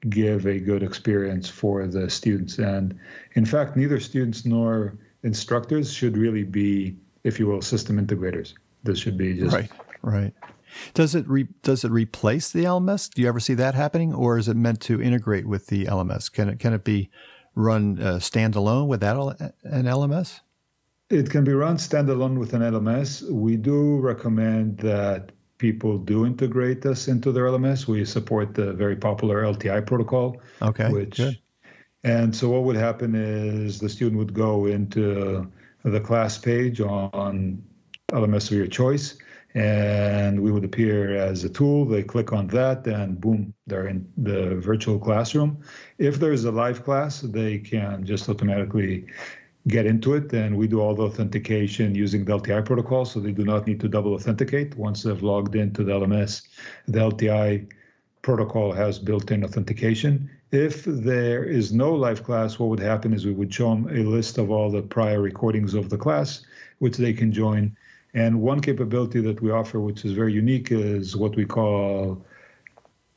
give 0.09 0.47
a 0.47 0.59
good 0.59 0.83
experience 0.83 1.49
for 1.49 1.87
the 1.87 2.09
students. 2.09 2.59
And 2.59 2.99
in 3.35 3.45
fact, 3.45 3.77
neither 3.77 4.01
students 4.01 4.45
nor 4.45 4.97
instructors 5.23 5.93
should 5.93 6.17
really 6.17 6.45
be, 6.45 6.97
if 7.25 7.39
you 7.39 7.47
will, 7.47 7.63
system 7.63 8.05
integrators. 8.05 8.55
This 8.85 8.99
should 8.99 9.19
be 9.19 9.35
just 9.35 9.55
right. 9.55 9.71
Right. 10.03 10.35
Does 10.95 11.15
it 11.15 11.29
re- 11.29 11.49
does 11.63 11.85
it 11.85 11.91
replace 11.91 12.51
the 12.53 12.65
LMS? 12.65 13.11
Do 13.13 13.23
you 13.23 13.29
ever 13.29 13.41
see 13.41 13.55
that 13.55 13.75
happening, 13.75 14.15
or 14.15 14.39
is 14.39 14.49
it 14.49 14.57
meant 14.57 14.81
to 14.83 15.03
integrate 15.03 15.47
with 15.47 15.67
the 15.67 15.87
LMS? 15.87 16.31
Can 16.31 16.49
it 16.49 16.59
can 16.59 16.73
it 16.73 16.85
be 16.85 17.11
run 17.55 18.01
uh, 18.01 18.17
standalone 18.17 18.87
without 18.87 19.41
an 19.41 19.85
LMS? 19.85 20.41
It 21.11 21.31
can 21.31 21.43
be 21.43 21.53
run 21.53 21.77
standalone 21.79 22.39
with 22.39 22.53
an 22.53 22.61
LMS. 22.61 23.29
We 23.31 23.57
do 23.57 23.99
recommend 23.99 24.79
that 24.79 25.33
people 25.59 25.99
do 25.99 26.25
integrate 26.25 26.87
us 26.87 27.09
into 27.09 27.33
their 27.33 27.45
LMS. 27.45 27.87
We 27.87 28.05
support 28.05 28.55
the 28.55 28.73
very 28.73 28.97
popular 28.97 29.43
LTI 29.43 29.87
protocol. 29.87 30.41
Okay. 30.63 30.89
Which 30.91 31.17
good. 31.17 31.39
And 32.05 32.35
so 32.35 32.49
what 32.49 32.63
would 32.63 32.77
happen 32.77 33.15
is 33.15 33.81
the 33.81 33.89
student 33.89 34.19
would 34.19 34.33
go 34.33 34.67
into 34.67 35.51
the 35.85 36.01
class 36.01 36.39
page 36.39 36.81
on 36.81 37.63
LMS 38.13 38.51
of 38.51 38.57
your 38.57 38.69
choice, 38.69 39.19
and 39.55 40.41
we 40.41 40.53
would 40.53 40.65
appear 40.65 41.17
as 41.17 41.45
a 41.45 41.49
tool. 41.49 41.85
They 41.85 42.05
click 42.05 42.33
on 42.33 42.47
that, 42.49 42.87
and 42.87 43.21
boom, 43.21 43.53
they're 43.67 43.89
in 43.89 44.09
the 44.17 44.57
virtual 44.57 44.99
classroom. 44.99 45.59
If 45.99 46.21
there's 46.21 46.45
a 46.45 46.53
live 46.53 46.85
class, 46.85 47.21
they 47.21 47.59
can 47.59 48.05
just 48.05 48.29
automatically 48.29 49.07
get 49.67 49.87
into 49.87 50.15
it, 50.15 50.33
and 50.33 50.57
we 50.57 50.67
do 50.67 50.81
all 50.81 50.95
the 50.95 51.03
authentication 51.03 51.95
using 51.95 52.25
the 52.25 52.39
LTI 52.39 52.65
protocol, 52.65 53.05
so 53.05 53.21
they 53.21 53.33
do 53.33 53.45
not 53.45 53.67
need 53.67 53.81
to 53.81 53.89
double 53.89 54.15
authenticate. 54.15 54.77
Once 54.77 55.03
they've 55.03 55.23
logged 55.23 55.57
into 55.57 55.85
the 55.85 55.93
LMS, 55.93 56.43
the 56.87 57.01
LTI 57.01 57.69
protocol 58.23 58.73
has 58.73 58.99
built-in 58.99 59.45
authentication. 59.45 60.31
If 60.53 60.85
there 60.85 61.45
is 61.45 61.73
no 61.73 61.93
live 61.93 62.25
class, 62.25 62.59
what 62.59 62.71
would 62.71 62.81
happen 62.81 63.13
is 63.13 63.27
we 63.27 63.33
would 63.33 63.53
show 63.53 63.71
them 63.71 63.89
a 63.89 64.03
list 64.03 64.39
of 64.39 64.51
all 64.51 64.71
the 64.71 64.83
prior 64.83 65.21
recordings 65.21 65.75
of 65.75 65.91
the 65.91 65.99
class, 65.99 66.47
which 66.79 66.97
they 66.97 67.13
can 67.13 67.33
join. 67.33 67.77
And 68.15 68.41
one 68.41 68.61
capability 68.61 69.21
that 69.21 69.43
we 69.43 69.51
offer, 69.51 69.81
which 69.81 70.05
is 70.05 70.13
very 70.13 70.33
unique, 70.33 70.73
is 70.73 71.17
what 71.17 71.37
we 71.37 71.45
call 71.45 72.25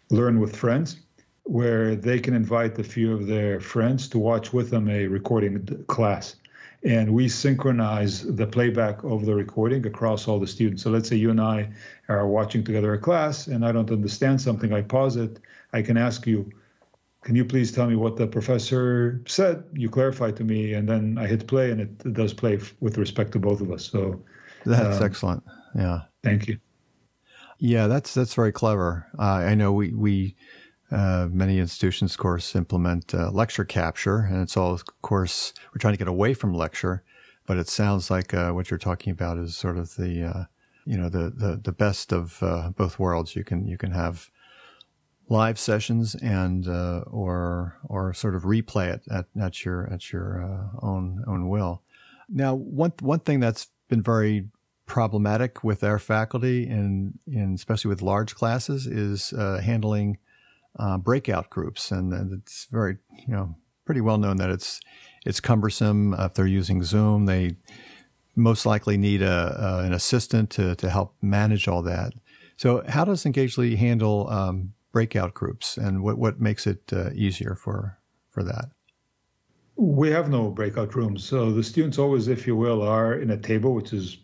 Learn 0.10 0.42
with 0.42 0.54
Friends, 0.56 0.98
where 1.44 1.96
they 1.96 2.20
can 2.20 2.34
invite 2.34 2.78
a 2.80 2.84
few 2.84 3.14
of 3.14 3.28
their 3.28 3.60
friends 3.60 4.08
to 4.10 4.20
watch 4.20 4.54
with 4.54 4.70
them 4.70 4.90
a 4.90 5.08
recording 5.08 5.66
class 5.88 6.36
and 6.84 7.14
we 7.14 7.28
synchronize 7.28 8.24
the 8.24 8.48
playback 8.48 9.04
of 9.04 9.26
the 9.26 9.36
recording 9.36 9.86
across 9.86 10.28
all 10.28 10.40
the 10.40 10.48
students. 10.48 10.82
So 10.84 10.90
let's 10.90 11.08
say 11.08 11.16
you 11.16 11.30
and 11.30 11.40
I 11.40 11.70
are 12.10 12.28
watching 12.28 12.64
together 12.64 12.94
a 12.94 12.98
class 12.98 13.48
and 13.48 13.64
I 13.64 13.72
don't 13.72 13.92
understand 13.92 14.42
something, 14.42 14.74
I 14.74 14.82
pause 14.82 15.16
it, 15.16 15.40
I 15.74 15.82
can 15.82 15.98
ask 15.98 16.26
you, 16.26 16.50
can 17.24 17.36
you 17.36 17.46
please 17.46 17.72
tell 17.72 17.86
me 17.86 17.96
what 17.96 18.16
the 18.16 18.26
professor 18.26 19.22
said? 19.28 19.64
You 19.74 19.92
clarify 19.92 20.32
to 20.32 20.44
me, 20.44 20.74
and 20.74 20.90
then 20.90 21.20
I 21.20 21.28
hit 21.28 21.46
play, 21.46 21.70
and 21.70 21.80
it, 21.80 22.14
does 22.14 22.34
play 22.34 22.56
f- 22.56 22.74
with 22.80 22.98
respect 22.98 23.32
to 23.34 23.40
both 23.40 23.62
of 23.62 23.72
us. 23.72 23.86
So 23.86 24.24
that's 24.66 24.98
um, 24.98 25.04
excellent. 25.04 25.44
Yeah. 25.76 26.00
Thank 26.24 26.48
you. 26.48 26.58
Yeah, 27.60 27.86
that's 27.86 28.16
that's 28.16 28.34
very 28.34 28.52
clever. 28.52 29.06
Uh, 29.20 29.44
I 29.46 29.54
know 29.54 29.72
we 29.72 29.94
we 29.94 30.36
uh, 30.92 31.28
many 31.32 31.58
institutions, 31.58 32.12
of 32.12 32.18
course, 32.18 32.56
implement 32.56 33.14
uh, 33.14 33.32
lecture 33.32 33.64
capture, 33.64 34.20
and 34.20 34.42
it's 34.42 34.58
all, 34.58 34.74
of 34.74 34.84
course, 35.02 35.54
we're 35.74 35.80
trying 35.80 35.94
to 35.94 35.98
get 35.98 36.08
away 36.08 36.34
from 36.34 36.54
lecture. 36.54 37.04
But 37.48 37.58
it 37.58 37.70
sounds 37.70 38.12
like 38.12 38.34
uh, 38.34 38.52
what 38.52 38.70
you're 38.70 38.78
talking 38.78 39.12
about 39.12 39.38
is 39.38 39.56
sort 39.56 39.78
of 39.78 39.96
the, 39.96 40.24
uh, 40.24 40.44
you 40.86 40.98
know, 40.98 41.10
the 41.10 41.30
the, 41.30 41.60
the 41.64 41.72
best 41.72 42.12
of 42.12 42.44
uh, 42.44 42.70
both 42.70 43.00
worlds. 43.00 43.36
You 43.36 43.44
can 43.44 43.66
you 43.68 43.78
can 43.78 43.92
have 43.92 44.30
live 45.30 45.58
sessions 45.58 46.14
and 46.16 46.68
uh, 46.68 47.04
or 47.08 47.78
or 47.86 48.14
sort 48.14 48.36
of 48.36 48.44
replay 48.44 48.94
it 48.94 49.02
at, 49.10 49.26
at 49.40 49.64
your 49.64 49.92
at 49.92 50.12
your 50.12 50.70
own 50.82 51.24
own 51.26 51.48
will. 51.48 51.82
Now, 52.28 52.54
one 52.54 52.94
one 53.00 53.20
thing 53.20 53.40
that's 53.40 53.68
been 53.88 54.02
very 54.02 54.50
problematic 54.86 55.64
with 55.64 55.86
our 55.86 56.00
faculty 56.00 56.68
and, 56.68 57.18
and 57.26 57.58
especially 57.58 57.88
with 57.88 58.02
large 58.02 58.36
classes 58.36 58.86
is 58.88 59.30
handling 59.32 60.18
uh, 60.78 60.98
breakout 60.98 61.50
groups, 61.50 61.92
and, 61.92 62.14
and, 62.14 62.32
it's 62.34 62.68
very 62.72 62.98
you 63.28 63.34
know 63.34 63.56
pretty 63.86 64.02
well 64.02 64.18
known 64.18 64.38
that 64.38 64.50
it's 64.50 64.80
it's 65.26 65.40
cumbersome 65.40 66.14
uh, 66.14 66.26
if 66.26 66.34
they're 66.34 66.48
using 66.48 66.84
Zoom. 66.84 67.26
They 67.26 67.58
most 68.36 68.66
likely 68.66 68.98
need 68.98 69.22
a, 69.22 69.82
an 69.86 69.94
assistant 69.94 70.50
to 70.52 70.76
to 70.76 70.90
help 70.90 71.16
manage 71.22 71.68
all 71.68 71.82
that. 71.84 72.14
So, 72.58 72.84
how 72.88 73.06
does 73.06 73.24
Engageli 73.24 73.76
handle 73.78 74.30
um, 74.30 74.74
breakout 74.92 75.34
groups, 75.34 75.78
and 75.78 76.04
what 76.04 76.18
what 76.18 76.40
makes 76.40 76.68
it 76.68 76.92
uh, 76.94 77.10
easier 77.14 77.56
for 77.56 77.98
for 78.30 78.44
that? 78.44 78.70
We 79.76 80.12
have 80.12 80.30
no 80.30 80.50
breakout 80.50 80.96
rooms. 80.96 81.24
So 81.24 81.52
the 81.52 81.64
students 81.64 81.98
always, 81.98 82.28
if 82.28 82.46
you 82.46 82.56
will, 82.56 82.82
are 82.82 83.16
in 83.16 83.32
a 83.32 83.38
table, 83.38 83.74
which 83.74 83.94
is 83.94 84.18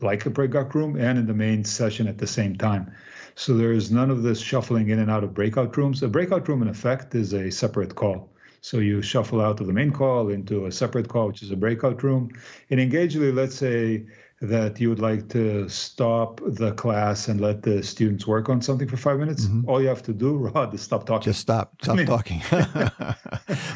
like 0.00 0.24
a 0.26 0.30
breakout 0.30 0.74
room, 0.74 0.96
and 0.96 1.18
in 1.18 1.26
the 1.26 1.34
main 1.34 1.64
session 1.64 2.06
at 2.06 2.18
the 2.18 2.26
same 2.26 2.54
time. 2.56 2.92
So 3.36 3.54
there 3.54 3.72
is 3.72 3.90
none 3.90 4.10
of 4.10 4.22
this 4.22 4.40
shuffling 4.40 4.90
in 4.90 5.00
and 5.00 5.10
out 5.10 5.24
of 5.24 5.34
breakout 5.34 5.76
rooms. 5.76 6.02
A 6.02 6.08
breakout 6.08 6.48
room, 6.48 6.62
in 6.62 6.68
effect, 6.68 7.14
is 7.14 7.32
a 7.32 7.50
separate 7.50 7.94
call. 7.94 8.30
So 8.60 8.78
you 8.78 9.02
shuffle 9.02 9.40
out 9.40 9.60
of 9.60 9.66
the 9.66 9.72
main 9.72 9.92
call 9.92 10.30
into 10.30 10.66
a 10.66 10.72
separate 10.72 11.08
call, 11.08 11.26
which 11.26 11.42
is 11.42 11.50
a 11.50 11.56
breakout 11.56 12.02
room. 12.02 12.30
In 12.68 12.78
Engageli, 12.78 13.34
let's 13.34 13.56
say 13.56 14.06
that 14.48 14.80
you 14.80 14.88
would 14.88 15.00
like 15.00 15.28
to 15.30 15.68
stop 15.68 16.40
the 16.44 16.72
class 16.72 17.28
and 17.28 17.40
let 17.40 17.62
the 17.62 17.82
students 17.82 18.26
work 18.26 18.48
on 18.48 18.60
something 18.60 18.88
for 18.88 18.96
five 18.96 19.18
minutes, 19.18 19.46
mm-hmm. 19.46 19.68
all 19.68 19.80
you 19.80 19.88
have 19.88 20.02
to 20.02 20.12
do, 20.12 20.36
Rod, 20.48 20.74
is 20.74 20.82
stop 20.82 21.06
talking. 21.06 21.24
Just 21.24 21.40
stop, 21.40 21.74
stop 21.82 21.98
talking. 22.06 22.42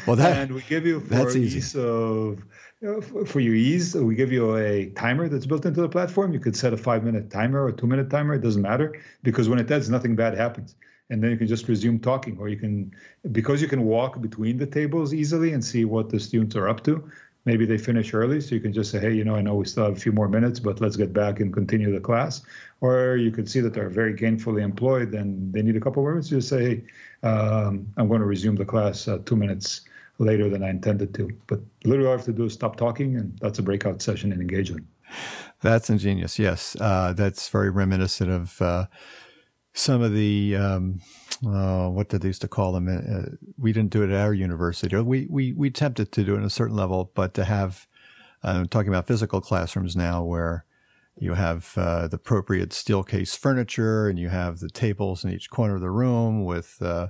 well, 0.07 0.15
that 0.15 0.37
and 0.37 0.53
we 0.53 0.61
give 0.63 0.85
you 0.85 0.99
for 1.01 1.07
that's 1.07 1.35
easy. 1.35 1.59
ease 1.59 1.75
of 1.75 2.43
you 2.81 2.87
know, 2.87 3.01
for 3.25 3.39
your 3.39 3.55
ease, 3.55 3.93
we 3.95 4.15
give 4.15 4.31
you 4.31 4.55
a 4.55 4.89
timer 4.91 5.27
that's 5.27 5.45
built 5.45 5.65
into 5.65 5.81
the 5.81 5.89
platform. 5.89 6.31
You 6.31 6.39
could 6.39 6.55
set 6.55 6.71
a 6.71 6.77
five 6.77 7.03
minute 7.03 7.29
timer 7.29 7.63
or 7.63 7.71
two 7.71 7.87
minute 7.87 8.09
timer. 8.09 8.35
It 8.35 8.41
doesn't 8.41 8.61
matter 8.61 8.95
because 9.21 9.49
when 9.49 9.59
it 9.59 9.67
does, 9.67 9.89
nothing 9.89 10.15
bad 10.15 10.37
happens. 10.37 10.75
And 11.09 11.23
then 11.23 11.31
you 11.31 11.37
can 11.37 11.47
just 11.47 11.67
resume 11.67 11.99
talking, 11.99 12.37
or 12.37 12.49
you 12.49 12.57
can, 12.57 12.91
because 13.31 13.63
you 13.63 13.67
can 13.67 13.83
walk 13.83 14.21
between 14.21 14.57
the 14.57 14.67
tables 14.67 15.11
easily 15.13 15.53
and 15.53 15.65
see 15.65 15.83
what 15.83 16.09
the 16.09 16.19
students 16.19 16.55
are 16.55 16.69
up 16.69 16.83
to 16.83 17.09
maybe 17.45 17.65
they 17.65 17.77
finish 17.77 18.13
early 18.13 18.41
so 18.41 18.53
you 18.53 18.61
can 18.61 18.73
just 18.73 18.91
say 18.91 18.99
hey 18.99 19.13
you 19.13 19.23
know 19.23 19.35
i 19.35 19.41
know 19.41 19.55
we 19.55 19.65
still 19.65 19.85
have 19.85 19.97
a 19.97 19.99
few 19.99 20.11
more 20.11 20.27
minutes 20.27 20.59
but 20.59 20.81
let's 20.81 20.95
get 20.95 21.13
back 21.13 21.39
and 21.39 21.53
continue 21.53 21.91
the 21.91 21.99
class. 21.99 22.41
Or 22.81 23.17
you 23.17 23.31
could 23.31 23.49
see 23.49 23.59
that 23.59 23.73
they're 23.73 23.89
very 23.89 24.13
gainfully 24.13 24.61
employed 24.61 25.13
and 25.13 25.51
they 25.53 25.61
need 25.61 25.75
a 25.75 25.81
couple 25.81 26.01
more 26.01 26.13
minutes 26.13 26.29
just 26.29 26.49
say 26.49 26.63
hey 27.21 27.27
um, 27.27 27.87
i'm 27.97 28.07
going 28.07 28.21
to 28.21 28.25
resume 28.25 28.55
the 28.55 28.65
class 28.65 29.07
uh, 29.07 29.19
two 29.25 29.35
minutes 29.35 29.81
later 30.17 30.49
than 30.49 30.63
i 30.63 30.69
intended 30.69 31.13
to. 31.15 31.29
But 31.47 31.59
literally 31.83 32.07
all 32.07 32.13
i 32.13 32.17
have 32.17 32.25
to 32.25 32.33
do 32.33 32.45
is 32.45 32.53
stop 32.53 32.75
talking 32.75 33.15
and 33.15 33.37
that's 33.39 33.59
a 33.59 33.63
breakout 33.63 34.01
session 34.01 34.31
in 34.31 34.41
engagement. 34.41 34.85
That's 35.61 35.89
ingenious. 35.89 36.39
Yes 36.39 36.75
uh, 36.79 37.13
that's 37.13 37.49
very 37.49 37.69
reminiscent 37.69 38.29
of 38.29 38.61
uh, 38.61 38.85
some 39.73 40.01
of 40.01 40.13
the 40.13 40.55
um, 40.55 41.01
uh, 41.45 41.87
what 41.89 42.09
did 42.09 42.21
they 42.21 42.27
used 42.27 42.41
to 42.41 42.47
call 42.47 42.73
them? 42.73 42.87
Uh, 42.87 43.35
we 43.57 43.71
didn't 43.71 43.91
do 43.91 44.03
it 44.03 44.09
at 44.09 44.19
our 44.19 44.33
university. 44.33 44.95
We 44.95 45.27
we 45.29 45.53
we 45.53 45.67
attempted 45.67 46.11
to 46.13 46.23
do 46.23 46.35
it 46.35 46.39
at 46.39 46.45
a 46.45 46.49
certain 46.49 46.75
level, 46.75 47.11
but 47.15 47.33
to 47.35 47.45
have 47.45 47.87
I'm 48.43 48.63
uh, 48.63 48.65
talking 48.65 48.89
about 48.89 49.07
physical 49.07 49.41
classrooms 49.41 49.95
now, 49.95 50.23
where 50.23 50.65
you 51.17 51.33
have 51.33 51.73
uh, 51.75 52.07
the 52.07 52.15
appropriate 52.15 52.69
Steelcase 52.69 53.37
furniture, 53.37 54.07
and 54.07 54.17
you 54.17 54.29
have 54.29 54.59
the 54.59 54.69
tables 54.69 55.23
in 55.23 55.31
each 55.31 55.49
corner 55.49 55.75
of 55.75 55.81
the 55.81 55.91
room 55.91 56.45
with 56.45 56.81
uh, 56.81 57.07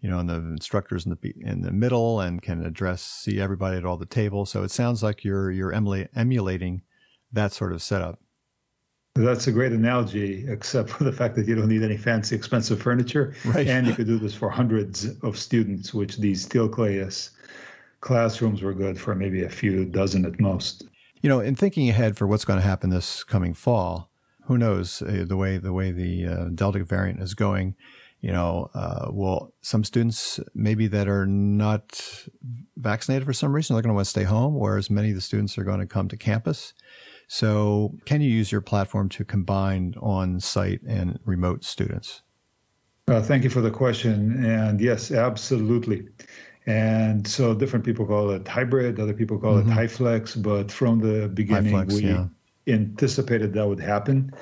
you 0.00 0.08
know, 0.08 0.18
and 0.18 0.28
the 0.28 0.36
instructors 0.36 1.04
in 1.04 1.12
the 1.12 1.34
in 1.40 1.62
the 1.62 1.72
middle, 1.72 2.20
and 2.20 2.40
can 2.40 2.64
address 2.64 3.02
see 3.02 3.40
everybody 3.40 3.76
at 3.76 3.84
all 3.84 3.98
the 3.98 4.06
tables. 4.06 4.50
So 4.50 4.62
it 4.62 4.70
sounds 4.70 5.02
like 5.02 5.24
you're 5.24 5.50
you're 5.50 5.72
emulating 5.72 6.82
that 7.32 7.52
sort 7.52 7.72
of 7.72 7.82
setup. 7.82 8.18
That's 9.16 9.48
a 9.48 9.52
great 9.52 9.72
analogy, 9.72 10.44
except 10.48 10.88
for 10.90 11.04
the 11.04 11.12
fact 11.12 11.34
that 11.34 11.48
you 11.48 11.56
don't 11.56 11.68
need 11.68 11.82
any 11.82 11.96
fancy, 11.96 12.36
expensive 12.36 12.80
furniture. 12.80 13.34
Right. 13.44 13.66
And 13.66 13.86
you 13.86 13.94
could 13.94 14.06
do 14.06 14.18
this 14.18 14.34
for 14.34 14.48
hundreds 14.48 15.08
of 15.22 15.36
students, 15.36 15.92
which 15.92 16.18
these 16.18 16.48
Steelcase 16.48 17.30
classrooms 18.00 18.62
were 18.62 18.72
good 18.72 18.98
for 18.98 19.14
maybe 19.14 19.42
a 19.42 19.50
few 19.50 19.84
dozen 19.84 20.24
at 20.24 20.38
most. 20.40 20.84
You 21.22 21.28
know, 21.28 21.40
in 21.40 21.54
thinking 21.54 21.88
ahead 21.88 22.16
for 22.16 22.26
what's 22.26 22.44
going 22.44 22.60
to 22.60 22.66
happen 22.66 22.90
this 22.90 23.24
coming 23.24 23.52
fall, 23.52 24.10
who 24.44 24.56
knows 24.56 25.02
uh, 25.02 25.24
the 25.26 25.36
way 25.36 25.58
the 25.58 25.72
way 25.72 25.90
the 25.90 26.26
uh, 26.26 26.44
Delta 26.54 26.82
variant 26.84 27.20
is 27.20 27.34
going. 27.34 27.74
You 28.20 28.32
know, 28.32 28.70
uh, 28.74 29.08
will 29.10 29.54
some 29.60 29.82
students 29.82 30.38
maybe 30.54 30.86
that 30.88 31.08
are 31.08 31.26
not 31.26 32.26
vaccinated 32.76 33.26
for 33.26 33.32
some 33.32 33.52
reason 33.52 33.74
they're 33.74 33.82
going 33.82 33.90
to 33.90 33.94
want 33.94 34.06
to 34.06 34.10
stay 34.10 34.24
home, 34.24 34.54
whereas 34.54 34.90
many 34.90 35.10
of 35.10 35.14
the 35.14 35.20
students 35.20 35.56
are 35.58 35.64
going 35.64 35.80
to 35.80 35.86
come 35.86 36.08
to 36.08 36.16
campus. 36.16 36.74
So, 37.32 37.94
can 38.06 38.20
you 38.20 38.28
use 38.28 38.50
your 38.50 38.60
platform 38.60 39.08
to 39.10 39.24
combine 39.24 39.94
on 40.00 40.40
site 40.40 40.80
and 40.82 41.20
remote 41.24 41.62
students? 41.62 42.22
Uh, 43.06 43.22
thank 43.22 43.44
you 43.44 43.50
for 43.50 43.60
the 43.60 43.70
question. 43.70 44.44
And 44.44 44.80
yes, 44.80 45.12
absolutely. 45.12 46.08
And 46.66 47.24
so, 47.24 47.54
different 47.54 47.84
people 47.84 48.04
call 48.04 48.30
it 48.30 48.48
hybrid, 48.48 48.98
other 48.98 49.14
people 49.14 49.38
call 49.38 49.58
mm-hmm. 49.58 49.70
it 49.70 49.74
HyFlex, 49.74 50.42
but 50.42 50.72
from 50.72 50.98
the 50.98 51.28
beginning, 51.28 51.72
HyFlex, 51.72 51.92
we 51.92 52.08
yeah. 52.08 52.26
anticipated 52.66 53.52
that 53.52 53.68
would 53.68 53.78
happen. 53.78 54.32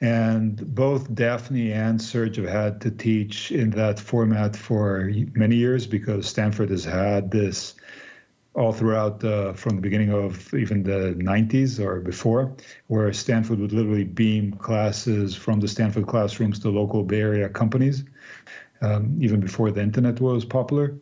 And 0.00 0.74
both 0.74 1.14
Daphne 1.14 1.72
and 1.72 2.00
Serge 2.00 2.36
have 2.36 2.48
had 2.48 2.80
to 2.80 2.90
teach 2.90 3.52
in 3.52 3.68
that 3.72 4.00
format 4.00 4.56
for 4.56 5.12
many 5.34 5.56
years 5.56 5.86
because 5.86 6.26
Stanford 6.26 6.70
has 6.70 6.84
had 6.84 7.30
this 7.30 7.74
all 8.54 8.72
throughout 8.72 9.22
uh, 9.24 9.52
from 9.52 9.76
the 9.76 9.82
beginning 9.82 10.12
of 10.12 10.54
even 10.54 10.82
the 10.82 11.14
90s 11.18 11.80
or 11.84 12.00
before, 12.00 12.54
where 12.86 13.12
Stanford 13.12 13.58
would 13.58 13.72
literally 13.72 14.04
beam 14.04 14.52
classes 14.52 15.34
from 15.34 15.60
the 15.60 15.68
Stanford 15.68 16.06
classrooms 16.06 16.60
to 16.60 16.70
local 16.70 17.02
Bay 17.02 17.20
Area 17.20 17.48
companies, 17.48 18.04
um, 18.80 19.18
even 19.20 19.40
before 19.40 19.72
the 19.72 19.82
internet 19.82 20.20
was 20.20 20.44
popular. 20.44 20.94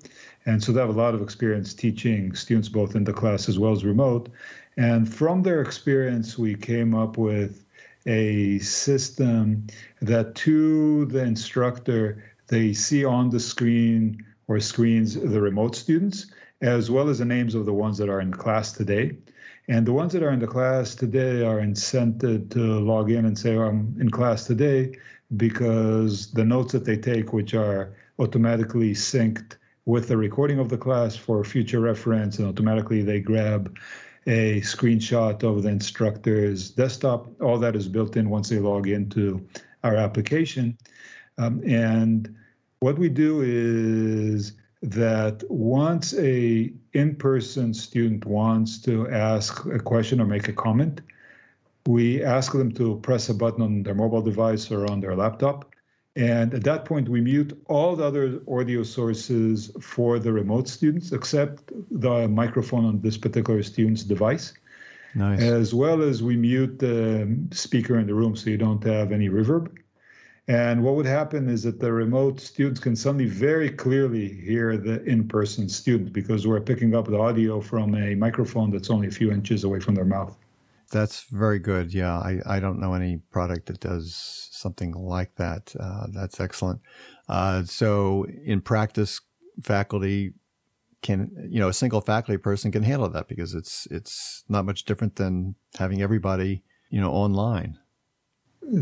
And 0.47 0.63
so 0.63 0.73
they 0.73 0.81
have 0.81 0.89
a 0.89 0.99
lot 0.99 1.15
of 1.15 1.23
experience 1.23 1.75
teaching 1.75 2.35
students 2.35 2.69
both 2.69 2.97
in 2.97 3.05
the 3.05 3.13
class 3.13 3.49
as 3.49 3.59
well 3.59 3.73
as 3.73 3.85
remote. 3.85 4.31
And 4.77 5.13
from 5.13 5.43
their 5.43 5.61
experience, 5.61 6.39
we 6.39 6.55
came 6.55 6.95
up 6.95 7.19
with 7.19 7.65
a 8.07 8.59
system 8.61 9.67
that 10.01 10.35
to 10.35 11.05
the 11.07 11.23
instructor, 11.23 12.25
they 12.49 12.73
see 12.73 13.05
on 13.05 13.31
the 13.31 13.39
screen 13.39 14.25
or 14.49 14.59
screens 14.59 15.15
the 15.15 15.41
remote 15.41 15.77
students 15.77 16.27
as 16.63 16.91
well 16.91 17.09
as 17.09 17.19
the 17.19 17.25
names 17.25 17.55
of 17.55 17.67
the 17.67 17.75
ones 17.75 17.99
that 17.99 18.09
are 18.09 18.21
in 18.21 18.33
class 18.33 18.73
today. 18.73 19.17
And 19.69 19.87
the 19.87 19.93
ones 19.93 20.13
that 20.13 20.23
are 20.23 20.31
in 20.31 20.39
the 20.39 20.47
class 20.47 20.95
today 20.95 21.45
are 21.45 21.61
incented 21.61 22.51
to 22.51 22.61
log 22.81 23.11
in 23.11 23.27
and 23.27 23.39
say, 23.39 23.57
oh, 23.57 23.63
I'm 23.63 23.97
in 24.01 24.11
class 24.11 24.47
today, 24.47 24.97
because 25.37 26.33
the 26.33 26.45
notes 26.45 26.73
that 26.73 26.85
they 26.85 26.97
take, 26.97 27.33
which 27.33 27.55
are 27.55 27.95
automatically 28.19 28.93
synced 28.93 29.57
with 29.85 30.09
the 30.09 30.17
recording 30.17 30.59
of 30.59 30.69
the 30.69 30.79
class 30.79 31.17
for 31.17 31.45
future 31.45 31.81
reference, 31.81 32.39
and 32.39 32.49
automatically 32.49 33.03
they 33.03 33.21
grab 33.21 33.77
a 34.27 34.61
screenshot 34.61 35.43
of 35.43 35.65
the 35.65 35.69
instructor's 35.69 36.71
desktop. 36.71 37.29
All 37.41 37.59
that 37.59 37.75
is 37.75 37.89
built 37.89 38.17
in 38.17 38.31
once 38.31 38.49
they 38.49 38.61
log 38.61 38.87
into 38.87 39.45
our 39.83 39.97
application. 39.97 40.79
Um, 41.39 41.61
and 41.67 42.33
what 42.79 42.99
we 42.99 43.09
do 43.09 43.43
is 43.43 44.53
that 44.83 45.45
once 45.49 46.13
a 46.15 46.73
in-person 46.93 47.73
student 47.73 48.27
wants 48.27 48.81
to 48.83 49.09
ask 49.09 49.65
a 49.67 49.79
question 49.79 50.21
or 50.21 50.27
make 50.27 50.49
a 50.49 50.53
comment, 50.53 51.01
we 51.87 52.23
ask 52.23 52.53
them 52.53 52.73
to 52.73 52.97
press 52.97 53.29
a 53.29 53.35
button 53.35 53.63
on 53.63 53.83
their 53.83 53.95
mobile 53.95 54.23
device 54.23 54.71
or 54.71 54.91
on 54.91 55.01
their 55.01 55.15
laptop. 55.15 55.73
And 56.15 56.53
at 56.53 56.65
that 56.65 56.85
point, 56.85 57.09
we 57.09 57.21
mute 57.21 57.59
all 57.69 57.97
the 57.97 58.05
other 58.05 58.41
audio 58.47 58.83
sources 58.83 59.71
for 59.81 60.19
the 60.19 60.33
remote 60.33 60.69
students 60.69 61.13
except 61.13 61.73
the 61.91 62.29
microphone 62.29 62.85
on 62.85 63.01
this 63.01 63.17
particular 63.17 63.63
student's 63.63 64.03
device. 64.03 64.53
Nice. 65.15 65.41
As 65.41 65.75
well 65.75 66.03
as 66.03 66.23
we 66.23 66.37
mute 66.37 66.79
the 66.79 67.39
speaker 67.53 67.99
in 67.99 68.07
the 68.07 68.15
room 68.15 68.37
so 68.37 68.51
you 68.51 68.59
don't 68.59 68.83
have 68.85 69.13
any 69.13 69.29
reverb. 69.29 69.71
And 70.49 70.83
what 70.83 70.97
would 70.97 71.07
happen 71.07 71.49
is 71.49 71.63
that 71.63 71.79
the 71.79 71.93
remote 71.93 72.41
students 72.41 72.81
can 72.81 72.97
suddenly 72.97 73.27
very 73.27 73.71
clearly 73.71 74.29
hear 74.29 74.77
the 74.77 75.03
in 75.05 75.29
person 75.29 75.69
student 75.69 76.13
because 76.13 76.47
we're 76.47 76.61
picking 76.61 76.97
up 76.97 77.07
the 77.07 77.19
audio 77.19 77.61
from 77.61 77.95
a 77.95 78.17
microphone 78.17 78.71
that's 78.71 78.91
only 78.91 79.07
a 79.07 79.11
few 79.11 79.31
inches 79.31 79.63
away 79.63 79.79
from 79.79 79.95
their 79.95 80.05
mouth. 80.05 80.37
That's 80.91 81.25
very 81.31 81.61
good. 81.61 81.95
Yeah, 81.95 82.19
I, 82.19 82.41
I 82.45 82.61
don't 82.61 82.81
know 82.81 82.95
any 82.95 83.19
product 83.31 83.67
that 83.67 83.81
does 83.81 84.49
something 84.51 84.93
like 84.93 85.37
that. 85.37 85.75
Uh, 85.79 86.09
that's 86.13 86.41
excellent. 86.41 86.81
Uh, 87.29 87.65
so, 87.65 88.27
in 88.45 88.61
practice, 88.61 89.21
faculty 89.63 90.35
can 91.03 91.49
you 91.51 91.59
know 91.59 91.69
a 91.69 91.73
single 91.73 92.01
faculty 92.01 92.39
person 92.39 92.71
can 92.71 92.85
handle 92.85 93.09
that 93.09 93.29
because 93.29 93.55
it's 93.55 93.87
it's 93.91 94.45
not 94.49 94.65
much 94.65 94.85
different 94.85 95.17
than 95.17 95.55
having 95.77 96.01
everybody 96.01 96.63
you 96.91 97.01
know 97.01 97.11
online 97.11 97.77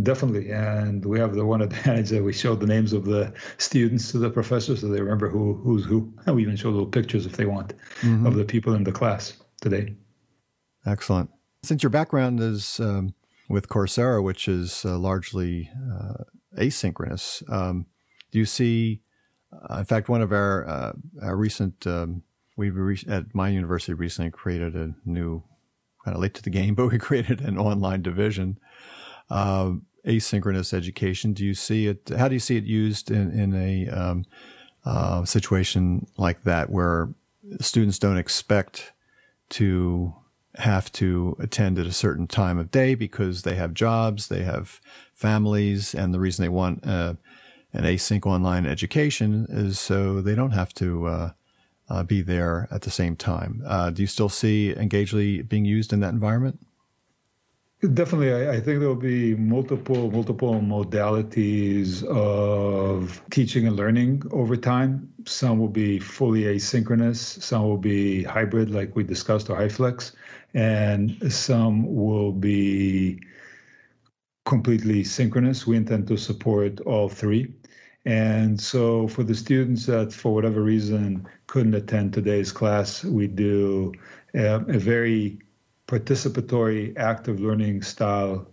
Definitely, 0.03 0.51
and 0.51 1.05
we 1.05 1.19
have 1.19 1.35
the 1.35 1.45
one 1.45 1.63
advantage 1.69 2.11
that 2.11 2.23
we 2.23 2.33
show 2.33 2.55
the 2.55 2.67
names 2.67 2.93
of 2.93 3.05
the 3.05 3.33
students 3.59 4.13
to 4.13 4.19
the 4.19 4.31
professors, 4.31 4.81
so 4.81 4.89
they 4.89 5.01
remember 5.01 5.29
who 5.29 5.55
who's 5.55 5.85
who. 5.85 6.13
And 6.27 6.37
we 6.37 6.43
even 6.43 6.57
show 6.57 6.71
little 6.71 6.87
pictures 6.87 7.27
if 7.27 7.37
they 7.37 7.47
want 7.47 7.75
mm-hmm. 8.01 8.27
of 8.27 8.35
the 8.35 8.45
people 8.45 8.75
in 8.75 8.85
the 8.85 8.93
class 8.93 9.37
today. 9.61 9.97
Excellent. 10.87 11.31
Since 11.63 11.83
your 11.83 11.91
background 11.91 12.41
is 12.41 12.79
um, 12.81 13.15
with 13.49 13.69
Coursera, 13.69 14.23
which 14.23 14.49
is 14.49 14.85
uh, 14.85 14.99
largely 14.99 15.71
uh, 15.93 16.25
asynchronous, 16.59 17.43
um, 17.51 17.87
do 18.31 18.39
you 18.39 18.47
see? 18.47 19.01
Uh, 19.53 19.79
in 19.79 19.85
fact, 19.85 20.09
one 20.09 20.23
of 20.23 20.31
our 20.31 20.69
uh, 20.69 20.93
our 21.23 21.37
recent 21.37 21.87
um, 21.87 22.23
we 22.57 22.69
re- 22.69 23.03
at 23.09 23.35
my 23.35 23.49
university 23.49 23.95
recently 23.95 24.31
created 24.31 24.77
a 24.77 24.95
new 25.07 25.43
kind 26.05 26.15
of 26.15 26.21
late 26.23 26.35
to 26.35 26.43
the 26.43 26.51
game, 26.51 26.75
but 26.77 26.89
we 26.89 26.99
created 26.99 27.41
an 27.41 27.59
online 27.59 28.03
division 28.03 28.59
uh, 29.31 29.73
asynchronous 30.07 30.73
education. 30.73 31.33
Do 31.33 31.45
you 31.45 31.55
see 31.55 31.87
it? 31.87 32.11
How 32.17 32.29
do 32.29 32.35
you 32.35 32.41
see 32.41 32.57
it 32.57 32.65
used 32.65 33.11
in 33.11 33.31
in 33.39 33.55
a 33.55 33.89
um, 33.89 34.25
uh, 34.85 35.25
situation 35.25 36.07
like 36.17 36.43
that, 36.45 36.71
where 36.71 37.11
students 37.61 37.99
don't 37.99 38.19
expect 38.19 38.93
to 39.51 40.15
have 40.57 40.91
to 40.93 41.37
attend 41.39 41.79
at 41.79 41.87
a 41.87 41.93
certain 41.93 42.27
time 42.27 42.59
of 42.59 42.71
day 42.71 42.95
because 42.95 43.43
they 43.43 43.55
have 43.55 43.73
jobs, 43.73 44.29
they 44.29 44.43
have 44.43 44.81
families, 45.15 45.95
and 45.95 46.13
the 46.13 46.21
reason 46.21 46.43
they 46.43 46.49
want 46.49 46.87
uh, 46.87 47.15
an 47.73 47.85
async 47.85 48.27
online 48.27 48.67
education 48.67 49.47
is 49.49 49.79
so 49.79 50.21
they 50.21 50.35
don't 50.35 50.51
have 50.51 50.75
to 50.75 51.07
uh, 51.07 51.31
uh, 51.89 52.03
be 52.03 52.21
there 52.21 52.69
at 52.71 52.83
the 52.83 52.91
same 52.91 53.17
time. 53.17 53.63
Uh, 53.67 53.91
do 53.91 54.03
you 54.03 54.09
still 54.09 54.29
see 54.29 54.75
Engageli 54.77 55.47
being 55.47 55.65
used 55.65 55.93
in 55.93 56.01
that 56.01 56.13
environment? 56.13 56.59
Definitely, 57.81 58.35
I, 58.35 58.57
I, 58.57 58.61
think 58.61 58.79
there 58.79 58.89
will 58.89 58.95
be 58.95 59.35
multiple 59.37 60.11
multiple 60.11 60.53
modalities 60.57 62.05
of 62.05 63.23
teaching 63.31 63.67
and 63.67 63.75
learning 63.75 64.23
over 64.33 64.55
time. 64.55 65.11
Some 65.25 65.59
will 65.59 65.69
be 65.69 65.99
fully 65.99 66.43
asynchronous, 66.43 67.17
some 67.17 67.63
will 67.63 67.79
be 67.79 68.23
hybrid, 68.23 68.69
like 68.69 68.95
we 68.95 69.03
discussed, 69.03 69.49
or 69.49 69.57
HyFlex, 69.57 70.13
and 70.53 71.33
some 71.33 71.95
will 71.95 72.33
be 72.33 73.19
completely 74.45 75.03
synchronous. 75.03 75.67
We 75.67 75.79
intend 75.79 76.07
to 76.09 76.19
support 76.19 76.81
all 76.83 77.09
three. 77.09 77.55
And 78.05 78.61
so, 78.61 79.09
for 79.09 79.23
the 79.23 79.35
students 79.35 79.87
that, 79.87 80.13
for 80.13 80.35
whatever 80.35 80.61
reason, 80.61 81.27
couldn't 81.47 81.75
attend 81.75 82.13
today's 82.13 82.53
class, 82.53 83.05
we 83.05 83.27
do 83.27 83.95
a, 84.35 84.57
a 84.57 84.79
very 84.79 85.39
participatory 85.91 86.97
active 86.97 87.41
learning 87.41 87.83
style 87.83 88.47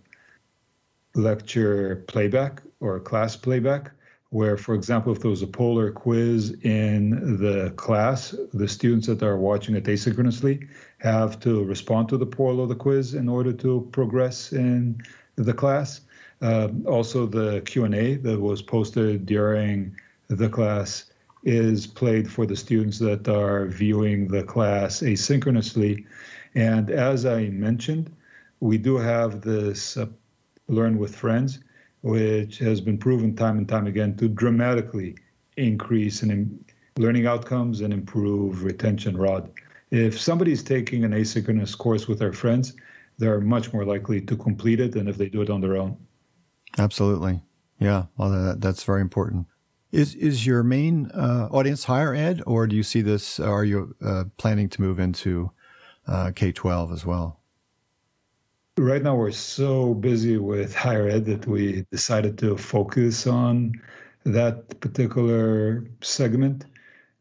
lecture 1.14 2.04
playback 2.08 2.62
or 2.80 2.98
class 2.98 3.36
playback 3.36 3.92
where 4.30 4.56
for 4.56 4.74
example 4.74 5.12
if 5.12 5.20
there 5.20 5.30
was 5.30 5.42
a 5.42 5.46
polar 5.46 5.92
quiz 5.92 6.50
in 6.62 7.38
the 7.40 7.72
class 7.76 8.34
the 8.52 8.66
students 8.66 9.06
that 9.06 9.22
are 9.22 9.36
watching 9.36 9.76
it 9.76 9.84
asynchronously 9.84 10.68
have 10.98 11.38
to 11.38 11.64
respond 11.64 12.08
to 12.08 12.16
the 12.16 12.26
poll 12.26 12.60
or 12.60 12.66
the 12.66 12.74
quiz 12.74 13.14
in 13.14 13.28
order 13.28 13.52
to 13.52 13.88
progress 13.92 14.52
in 14.52 15.00
the 15.36 15.54
class. 15.54 16.00
Uh, 16.42 16.68
also 16.86 17.24
the 17.24 17.60
q&a 17.62 18.16
that 18.16 18.38
was 18.38 18.62
posted 18.62 19.24
during 19.26 19.96
the 20.26 20.48
class 20.48 21.04
is 21.44 21.86
played 21.86 22.30
for 22.30 22.46
the 22.46 22.56
students 22.56 22.98
that 22.98 23.28
are 23.28 23.66
viewing 23.66 24.26
the 24.26 24.42
class 24.42 25.02
asynchronously 25.02 26.04
and 26.58 26.90
as 26.90 27.24
I 27.24 27.50
mentioned, 27.50 28.10
we 28.58 28.78
do 28.78 28.96
have 28.96 29.42
this 29.42 29.96
uh, 29.96 30.06
Learn 30.66 30.98
with 30.98 31.14
Friends, 31.14 31.60
which 32.00 32.58
has 32.58 32.80
been 32.80 32.98
proven 32.98 33.36
time 33.36 33.58
and 33.58 33.68
time 33.68 33.86
again 33.86 34.16
to 34.16 34.28
dramatically 34.28 35.14
increase 35.56 36.24
in 36.24 36.64
learning 36.96 37.28
outcomes 37.28 37.80
and 37.80 37.92
improve 37.92 38.64
retention 38.64 39.16
rod. 39.16 39.48
If 39.92 40.20
somebody's 40.20 40.64
taking 40.64 41.04
an 41.04 41.12
asynchronous 41.12 41.78
course 41.78 42.08
with 42.08 42.18
their 42.18 42.32
friends, 42.32 42.74
they're 43.18 43.40
much 43.40 43.72
more 43.72 43.84
likely 43.84 44.20
to 44.22 44.36
complete 44.36 44.80
it 44.80 44.90
than 44.90 45.06
if 45.06 45.16
they 45.16 45.28
do 45.28 45.42
it 45.42 45.50
on 45.50 45.60
their 45.60 45.76
own. 45.76 45.96
Absolutely. 46.76 47.40
Yeah. 47.78 48.06
Well, 48.16 48.30
that, 48.30 48.60
that's 48.60 48.82
very 48.82 49.00
important. 49.00 49.46
Is 49.92 50.16
is 50.16 50.44
your 50.44 50.64
main 50.64 51.06
uh, 51.12 51.48
audience 51.52 51.84
higher 51.84 52.14
ed, 52.14 52.42
or 52.46 52.66
do 52.66 52.74
you 52.76 52.82
see 52.82 53.00
this? 53.00 53.40
Are 53.40 53.64
you 53.64 53.94
uh, 54.04 54.24
planning 54.36 54.68
to 54.70 54.82
move 54.82 54.98
into 54.98 55.52
uh, 56.08 56.32
K 56.34 56.52
12 56.52 56.92
as 56.92 57.06
well? 57.06 57.40
Right 58.78 59.02
now, 59.02 59.16
we're 59.16 59.32
so 59.32 59.94
busy 59.94 60.38
with 60.38 60.74
higher 60.74 61.08
ed 61.08 61.24
that 61.26 61.46
we 61.46 61.84
decided 61.90 62.38
to 62.38 62.56
focus 62.56 63.26
on 63.26 63.72
that 64.24 64.80
particular 64.80 65.84
segment. 66.00 66.64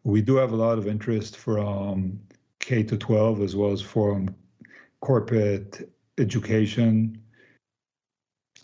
We 0.03 0.21
do 0.21 0.35
have 0.35 0.51
a 0.51 0.55
lot 0.55 0.77
of 0.77 0.87
interest 0.87 1.35
from 1.37 2.19
K 2.59 2.83
to 2.83 2.97
12 2.97 3.41
as 3.41 3.55
well 3.55 3.71
as 3.71 3.81
from 3.81 4.35
corporate 5.01 5.89
education 6.17 7.21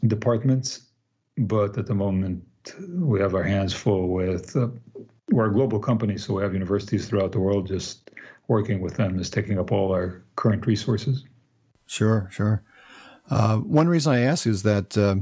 departments. 0.05 0.87
But 1.37 1.77
at 1.77 1.87
the 1.87 1.95
moment, 1.95 2.43
we 2.87 3.19
have 3.19 3.33
our 3.33 3.43
hands 3.43 3.73
full 3.73 4.09
with, 4.09 4.55
uh, 4.55 4.67
we're 5.31 5.49
a 5.49 5.53
global 5.53 5.79
company, 5.79 6.17
so 6.17 6.35
we 6.35 6.43
have 6.43 6.53
universities 6.53 7.07
throughout 7.07 7.31
the 7.31 7.39
world 7.39 7.67
just 7.67 8.02
working 8.53 8.81
with 8.81 8.95
them 8.95 9.19
is 9.19 9.31
taking 9.31 9.57
up 9.57 9.71
all 9.71 9.91
our 9.91 10.23
current 10.35 10.67
resources. 10.67 11.25
Sure, 11.87 12.29
sure. 12.31 12.61
Uh, 13.31 13.57
one 13.57 13.87
reason 13.87 14.13
I 14.13 14.19
ask 14.19 14.45
is 14.45 14.61
that 14.61 14.95
uh, 14.95 15.15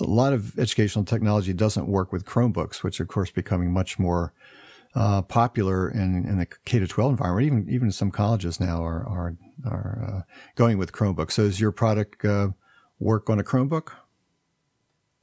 a 0.00 0.04
lot 0.04 0.32
of 0.32 0.58
educational 0.58 1.04
technology 1.04 1.52
doesn't 1.52 1.86
work 1.86 2.10
with 2.10 2.24
Chromebooks, 2.24 2.82
which 2.82 2.98
are, 3.00 3.02
of 3.02 3.10
course 3.10 3.30
becoming 3.30 3.70
much 3.70 3.98
more 3.98 4.32
uh, 4.94 5.20
popular 5.20 5.90
in, 5.90 6.24
in 6.26 6.38
the 6.38 6.46
K 6.64 6.78
to 6.78 6.86
12 6.86 7.12
environment. 7.12 7.46
Even 7.46 7.68
even 7.68 7.92
some 7.92 8.10
colleges 8.10 8.58
now 8.58 8.82
are 8.82 9.06
are, 9.06 9.36
are 9.70 10.04
uh, 10.08 10.20
going 10.54 10.78
with 10.78 10.92
Chromebooks. 10.92 11.32
So, 11.32 11.44
does 11.44 11.60
your 11.60 11.72
product 11.72 12.24
uh, 12.24 12.48
work 12.98 13.28
on 13.28 13.38
a 13.38 13.44
Chromebook? 13.44 13.92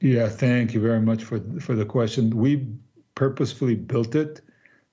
Yeah, 0.00 0.28
thank 0.28 0.74
you 0.74 0.80
very 0.80 1.00
much 1.00 1.24
for 1.24 1.40
for 1.60 1.74
the 1.74 1.84
question. 1.84 2.30
We 2.30 2.68
purposefully 3.16 3.74
built 3.74 4.14
it 4.14 4.40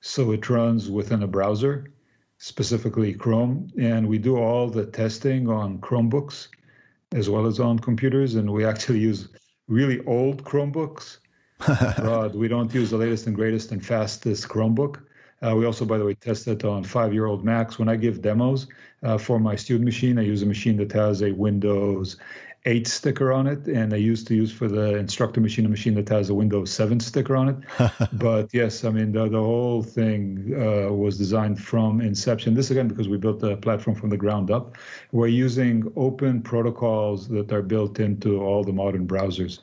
so 0.02 0.32
it 0.32 0.50
runs 0.50 0.90
within 0.90 1.22
a 1.24 1.28
browser 1.28 1.92
specifically 2.38 3.14
Chrome, 3.14 3.72
and 3.80 4.08
we 4.08 4.18
do 4.18 4.38
all 4.38 4.70
the 4.70 4.86
testing 4.86 5.50
on 5.50 5.80
Chromebooks 5.80 6.50
as 7.14 7.30
well 7.30 7.46
as 7.46 7.60
on 7.60 7.80
computers, 7.80 8.36
and 8.36 8.52
we 8.52 8.66
actually 8.66 9.00
use 9.00 9.30
really 9.68 10.04
old 10.06 10.44
Chromebooks. 10.44 11.20
Rod, 12.04 12.36
we 12.36 12.48
don't 12.48 12.74
use 12.74 12.92
the 12.92 12.98
latest 12.98 13.28
and 13.28 13.36
greatest 13.36 13.72
and 13.72 13.84
fastest 13.84 14.48
Chromebook. 14.48 15.02
Uh, 15.42 15.56
we 15.56 15.66
also, 15.66 15.86
by 15.86 15.98
the 15.98 16.06
way, 16.06 16.16
test 16.16 16.48
it 16.48 16.64
on 16.64 16.84
five-year-old 16.84 17.46
Macs. 17.46 17.78
When 17.78 17.90
I 17.90 17.96
give 17.96 18.22
demos 18.22 18.68
uh, 19.04 19.18
for 19.18 19.40
my 19.40 19.56
student 19.56 19.86
machine, 19.86 20.18
I 20.18 20.24
use 20.24 20.42
a 20.42 20.48
machine 20.48 20.78
that 20.78 20.92
has 20.94 21.22
a 21.22 21.32
Windows 21.32 22.18
8 22.66 22.88
sticker 22.88 23.32
on 23.32 23.48
it, 23.48 23.66
and 23.68 23.94
I 23.94 23.98
used 23.98 24.28
to 24.28 24.36
use 24.36 24.52
for 24.52 24.68
the 24.68 24.98
instructor 24.98 25.40
machine 25.40 25.66
a 25.66 25.70
machine 25.70 25.96
that 25.96 26.10
has 26.10 26.30
a 26.30 26.34
Windows 26.34 26.72
7 26.72 27.00
sticker 27.00 27.36
on 27.36 27.50
it. 27.50 27.92
but 28.14 28.54
yes, 28.54 28.84
I 28.84 28.90
mean, 28.90 29.12
the, 29.12 29.30
the 29.30 29.42
whole 29.42 29.84
thing 29.84 30.54
uh, 30.54 30.92
was 30.92 31.18
designed 31.18 31.62
from 31.62 32.02
inception. 32.02 32.56
This 32.56 32.72
again, 32.72 32.88
because 32.88 33.08
we 33.08 33.18
built 33.18 33.40
the 33.40 33.56
platform 33.58 33.96
from 33.96 34.10
the 34.10 34.18
ground 34.18 34.52
up. 34.52 34.76
We're 35.12 35.28
using 35.28 35.92
open 35.96 36.42
protocols 36.42 37.28
that 37.30 37.52
are 37.54 37.62
built 37.62 38.00
into 38.00 38.42
all 38.42 38.64
the 38.64 38.74
modern 38.74 39.08
browsers, 39.08 39.60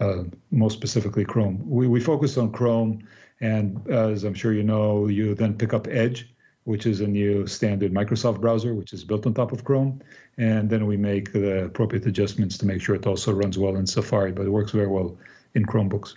uh, 0.00 0.24
most 0.50 0.74
specifically 0.74 1.24
Chrome. 1.24 1.62
We, 1.68 1.86
we 1.86 2.00
focus 2.00 2.36
on 2.38 2.50
Chrome, 2.50 3.06
and 3.40 3.88
as 3.88 4.24
I'm 4.24 4.34
sure 4.34 4.52
you 4.52 4.64
know, 4.64 5.06
you 5.06 5.34
then 5.34 5.54
pick 5.54 5.72
up 5.72 5.86
Edge 5.86 6.28
which 6.68 6.84
is 6.84 7.00
a 7.00 7.06
new 7.06 7.46
standard 7.46 7.94
Microsoft 7.94 8.42
browser, 8.42 8.74
which 8.74 8.92
is 8.92 9.02
built 9.02 9.24
on 9.26 9.32
top 9.32 9.52
of 9.52 9.64
Chrome. 9.64 10.02
And 10.36 10.68
then 10.68 10.86
we 10.86 10.98
make 10.98 11.32
the 11.32 11.64
appropriate 11.64 12.04
adjustments 12.04 12.58
to 12.58 12.66
make 12.66 12.82
sure 12.82 12.94
it 12.94 13.06
also 13.06 13.32
runs 13.32 13.56
well 13.56 13.76
in 13.76 13.86
Safari, 13.86 14.32
but 14.32 14.44
it 14.44 14.50
works 14.50 14.72
very 14.72 14.86
well 14.86 15.16
in 15.54 15.64
Chromebooks. 15.64 16.16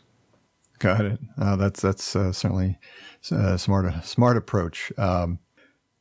Got 0.80 1.06
it. 1.06 1.20
Uh, 1.40 1.56
that's 1.56 1.82
that's 1.82 2.18
uh, 2.18 2.34
certainly 2.34 2.78
a 3.32 3.36
uh, 3.36 3.58
smart 3.58 4.04
smart 4.04 4.36
approach. 4.36 4.92
Um, 4.98 5.40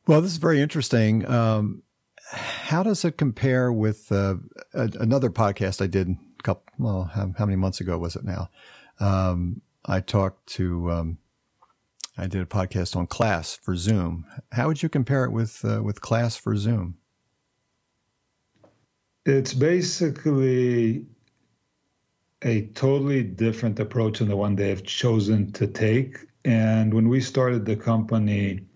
well, 0.05 0.19
this 0.19 0.31
is 0.31 0.37
very 0.37 0.59
interesting. 0.59 1.25
Um, 1.29 1.83
how 2.31 2.83
does 2.83 3.05
it 3.05 3.17
compare 3.17 3.71
with 3.71 4.11
uh, 4.11 4.35
a, 4.73 4.89
another 4.99 5.29
podcast 5.29 5.81
I 5.81 5.87
did 5.87 6.09
a 6.09 6.43
couple? 6.43 6.65
Well, 6.77 7.03
how, 7.13 7.31
how, 7.37 7.45
many 7.45 7.55
months 7.55 7.79
ago 7.79 7.97
was 7.97 8.17
it 8.17 8.25
now? 8.25 8.49
Um, 8.99 9.61
I 9.85 10.01
talked 10.01 10.47
to 10.55 10.91
um, 10.91 11.17
I 12.21 12.27
did 12.27 12.43
a 12.43 12.45
podcast 12.45 12.95
on 12.95 13.07
class 13.07 13.55
for 13.55 13.75
Zoom. 13.75 14.27
How 14.51 14.67
would 14.67 14.83
you 14.83 14.89
compare 14.89 15.25
it 15.25 15.31
with 15.31 15.65
uh, 15.65 15.81
with 15.81 16.01
class 16.01 16.35
for 16.35 16.55
Zoom? 16.55 16.97
It's 19.25 19.55
basically 19.55 21.07
a 22.43 22.67
totally 22.75 23.23
different 23.23 23.79
approach 23.79 24.19
than 24.19 24.27
the 24.27 24.37
one 24.37 24.55
they 24.55 24.69
have 24.69 24.83
chosen 24.83 25.51
to 25.53 25.65
take. 25.65 26.19
And 26.45 26.93
when 26.93 27.09
we 27.09 27.21
started 27.21 27.65
the 27.65 27.75
company, 27.75 28.67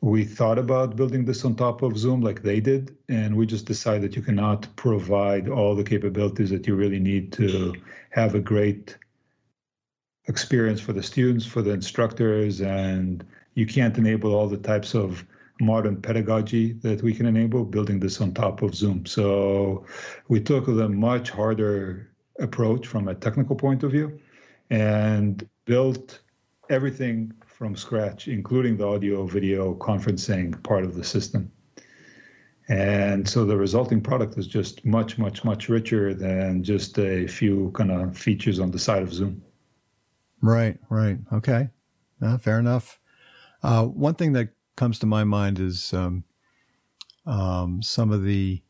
we 0.00 0.24
thought 0.24 0.58
about 0.58 0.96
building 0.96 1.24
this 1.24 1.44
on 1.44 1.54
top 1.54 1.82
of 1.82 1.96
Zoom 1.96 2.22
like 2.22 2.42
they 2.42 2.58
did, 2.58 2.96
and 3.08 3.36
we 3.36 3.46
just 3.46 3.66
decided 3.66 4.02
that 4.02 4.16
you 4.16 4.22
cannot 4.22 4.66
provide 4.74 5.48
all 5.48 5.76
the 5.76 5.84
capabilities 5.84 6.50
that 6.50 6.66
you 6.66 6.74
really 6.74 7.00
need 7.00 7.32
to 7.34 7.72
have 8.10 8.34
a 8.34 8.40
great 8.40 8.96
experience 10.26 10.80
for 10.80 10.92
the 10.92 11.02
students, 11.02 11.44
for 11.44 11.62
the 11.62 11.70
instructors, 11.70 12.60
and 12.60 13.24
you 13.54 13.66
can't 13.66 13.96
enable 13.98 14.34
all 14.34 14.48
the 14.48 14.56
types 14.56 14.94
of 14.94 15.24
modern 15.60 16.00
pedagogy 16.00 16.72
that 16.72 17.02
we 17.02 17.14
can 17.14 17.26
enable 17.26 17.64
building 17.64 18.00
this 18.00 18.20
on 18.20 18.32
top 18.32 18.62
of 18.62 18.74
Zoom. 18.74 19.06
So 19.06 19.86
we 20.28 20.40
took 20.40 20.66
the 20.66 20.88
much 20.88 21.30
harder 21.30 22.10
approach 22.40 22.86
from 22.86 23.08
a 23.08 23.14
technical 23.14 23.54
point 23.54 23.84
of 23.84 23.92
view 23.92 24.18
and 24.70 25.48
built 25.64 26.20
everything 26.68 27.32
from 27.46 27.76
scratch, 27.76 28.26
including 28.26 28.76
the 28.76 28.86
audio 28.86 29.26
video 29.26 29.74
conferencing 29.74 30.60
part 30.62 30.84
of 30.84 30.96
the 30.96 31.04
system. 31.04 31.52
And 32.68 33.28
so 33.28 33.44
the 33.44 33.56
resulting 33.56 34.00
product 34.00 34.38
is 34.38 34.46
just 34.46 34.84
much, 34.84 35.18
much, 35.18 35.44
much 35.44 35.68
richer 35.68 36.14
than 36.14 36.64
just 36.64 36.98
a 36.98 37.26
few 37.26 37.70
kind 37.72 37.92
of 37.92 38.16
features 38.16 38.58
on 38.58 38.70
the 38.70 38.78
side 38.78 39.02
of 39.02 39.12
Zoom. 39.12 39.42
Right, 40.44 40.76
right. 40.90 41.16
Okay. 41.32 41.70
Uh, 42.20 42.36
fair 42.36 42.58
enough. 42.58 43.00
Uh, 43.62 43.84
one 43.84 44.14
thing 44.14 44.34
that 44.34 44.50
comes 44.76 44.98
to 44.98 45.06
my 45.06 45.24
mind 45.24 45.58
is 45.58 45.94
um, 45.94 46.24
um, 47.24 47.80
some 47.80 48.12
of 48.12 48.24
the 48.24 48.62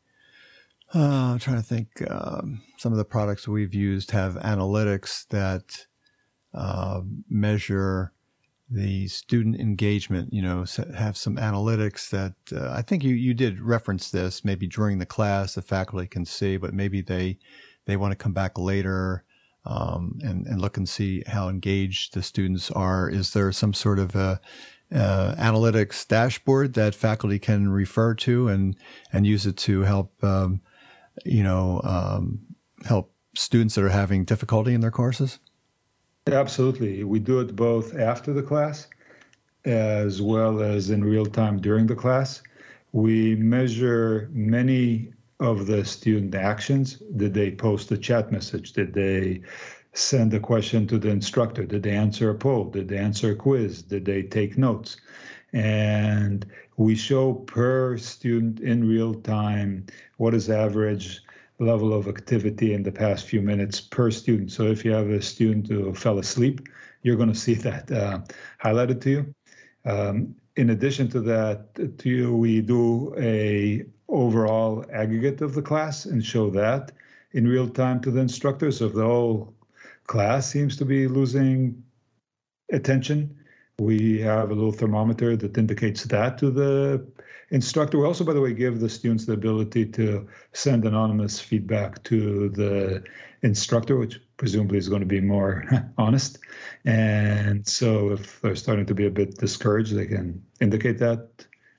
uh, 0.94 1.32
I'm 1.32 1.40
trying 1.40 1.56
to 1.56 1.64
think. 1.64 1.88
Um, 2.08 2.62
some 2.78 2.92
of 2.92 2.98
the 2.98 3.04
products 3.04 3.48
we've 3.48 3.74
used 3.74 4.12
have 4.12 4.36
analytics 4.36 5.26
that 5.30 5.86
uh, 6.54 7.00
measure 7.28 8.12
the 8.70 9.08
student 9.08 9.58
engagement. 9.58 10.32
You 10.32 10.42
know, 10.42 10.64
have 10.96 11.16
some 11.16 11.38
analytics 11.38 12.08
that 12.10 12.34
uh, 12.52 12.70
I 12.70 12.82
think 12.82 13.02
you 13.02 13.16
you 13.16 13.34
did 13.34 13.60
reference 13.60 14.12
this. 14.12 14.44
Maybe 14.44 14.68
during 14.68 14.98
the 14.98 15.06
class, 15.06 15.56
the 15.56 15.62
faculty 15.62 16.06
can 16.06 16.24
see, 16.24 16.56
but 16.56 16.72
maybe 16.72 17.02
they 17.02 17.38
they 17.86 17.96
want 17.96 18.12
to 18.12 18.16
come 18.16 18.32
back 18.32 18.56
later 18.56 19.24
um, 19.64 20.18
and 20.22 20.46
and 20.46 20.60
look 20.60 20.76
and 20.76 20.88
see 20.88 21.22
how 21.26 21.48
engaged 21.48 22.14
the 22.14 22.22
students 22.22 22.70
are. 22.70 23.08
Is 23.08 23.32
there 23.32 23.50
some 23.52 23.74
sort 23.74 23.98
of 23.98 24.14
a 24.14 24.40
analytics 24.92 26.06
dashboard 26.06 26.74
that 26.74 26.94
faculty 26.94 27.38
can 27.38 27.68
refer 27.68 28.14
to 28.14 28.48
and 28.48 28.76
and 29.12 29.26
use 29.26 29.46
it 29.46 29.56
to 29.56 29.80
help 29.82 30.22
um, 30.22 30.60
you 31.24 31.42
know 31.42 31.80
um, 31.84 32.40
help 32.84 33.12
students 33.34 33.74
that 33.74 33.84
are 33.84 33.88
having 33.88 34.24
difficulty 34.24 34.74
in 34.74 34.80
their 34.80 34.90
courses? 34.90 35.38
Absolutely, 36.26 37.04
we 37.04 37.18
do 37.18 37.40
it 37.40 37.54
both 37.54 37.96
after 37.96 38.32
the 38.32 38.42
class 38.42 38.86
as 39.64 40.20
well 40.20 40.60
as 40.60 40.90
in 40.90 41.02
real 41.02 41.26
time 41.26 41.60
during 41.60 41.86
the 41.86 41.94
class. 41.94 42.42
We 42.92 43.34
measure 43.36 44.28
many 44.32 45.12
of 45.40 45.66
the 45.66 45.84
student 45.84 46.34
actions. 46.34 46.94
Did 47.16 47.34
they 47.34 47.50
post 47.50 47.90
a 47.92 47.98
chat 47.98 48.30
message? 48.30 48.72
Did 48.72 48.92
they 48.94 49.42
send 49.92 50.34
a 50.34 50.40
question 50.40 50.86
to 50.88 50.98
the 50.98 51.10
instructor? 51.10 51.64
Did 51.64 51.82
they 51.82 51.92
answer 51.92 52.30
a 52.30 52.34
poll? 52.34 52.70
Did 52.70 52.88
they 52.88 52.98
answer 52.98 53.32
a 53.32 53.36
quiz? 53.36 53.82
Did 53.82 54.04
they 54.04 54.22
take 54.22 54.58
notes? 54.58 54.96
And 55.52 56.44
we 56.76 56.96
show 56.96 57.34
per 57.34 57.96
student 57.96 58.60
in 58.60 58.88
real 58.88 59.14
time 59.14 59.86
what 60.16 60.34
is 60.34 60.50
average 60.50 61.22
level 61.60 61.92
of 61.92 62.08
activity 62.08 62.74
in 62.74 62.82
the 62.82 62.90
past 62.90 63.26
few 63.26 63.40
minutes 63.40 63.80
per 63.80 64.10
student. 64.10 64.50
So 64.50 64.64
if 64.64 64.84
you 64.84 64.90
have 64.90 65.08
a 65.10 65.22
student 65.22 65.68
who 65.68 65.94
fell 65.94 66.18
asleep, 66.18 66.66
you're 67.02 67.16
going 67.16 67.32
to 67.32 67.38
see 67.38 67.54
that 67.68 67.90
uh, 67.90 68.20
highlighted 68.62 69.00
to 69.02 69.10
you. 69.10 69.34
Um, 69.84 70.34
in 70.56 70.70
addition 70.70 71.08
to 71.10 71.20
that, 71.20 71.74
to 71.98 72.08
you, 72.08 72.34
we 72.34 72.60
do 72.60 73.14
a 73.18 73.84
overall 74.08 74.84
aggregate 74.92 75.40
of 75.40 75.54
the 75.54 75.62
class 75.62 76.04
and 76.04 76.24
show 76.24 76.50
that 76.50 76.92
in 77.32 77.48
real 77.48 77.68
time 77.68 78.00
to 78.00 78.10
the 78.10 78.20
instructors. 78.20 78.78
So 78.78 78.86
if 78.86 78.94
the 78.94 79.04
whole 79.04 79.54
class 80.06 80.50
seems 80.50 80.76
to 80.76 80.84
be 80.84 81.08
losing 81.08 81.82
attention. 82.72 83.36
We 83.78 84.20
have 84.20 84.50
a 84.50 84.54
little 84.54 84.72
thermometer 84.72 85.36
that 85.36 85.58
indicates 85.58 86.04
that 86.04 86.38
to 86.38 86.50
the 86.50 87.06
instructor. 87.50 87.98
We 87.98 88.06
also, 88.06 88.24
by 88.24 88.32
the 88.32 88.40
way, 88.40 88.54
give 88.54 88.80
the 88.80 88.88
students 88.88 89.26
the 89.26 89.32
ability 89.32 89.86
to 89.86 90.28
send 90.52 90.84
anonymous 90.84 91.40
feedback 91.40 92.02
to 92.04 92.50
the 92.50 93.02
instructor, 93.42 93.96
which 93.96 94.20
presumably 94.36 94.78
is 94.78 94.88
going 94.88 95.00
to 95.00 95.06
be 95.06 95.20
more 95.20 95.64
honest. 95.98 96.38
And 96.84 97.66
so 97.66 98.12
if 98.12 98.40
they're 98.40 98.56
starting 98.56 98.86
to 98.86 98.94
be 98.94 99.06
a 99.06 99.10
bit 99.10 99.38
discouraged, 99.38 99.94
they 99.94 100.06
can 100.06 100.44
indicate 100.60 100.98
that 100.98 101.28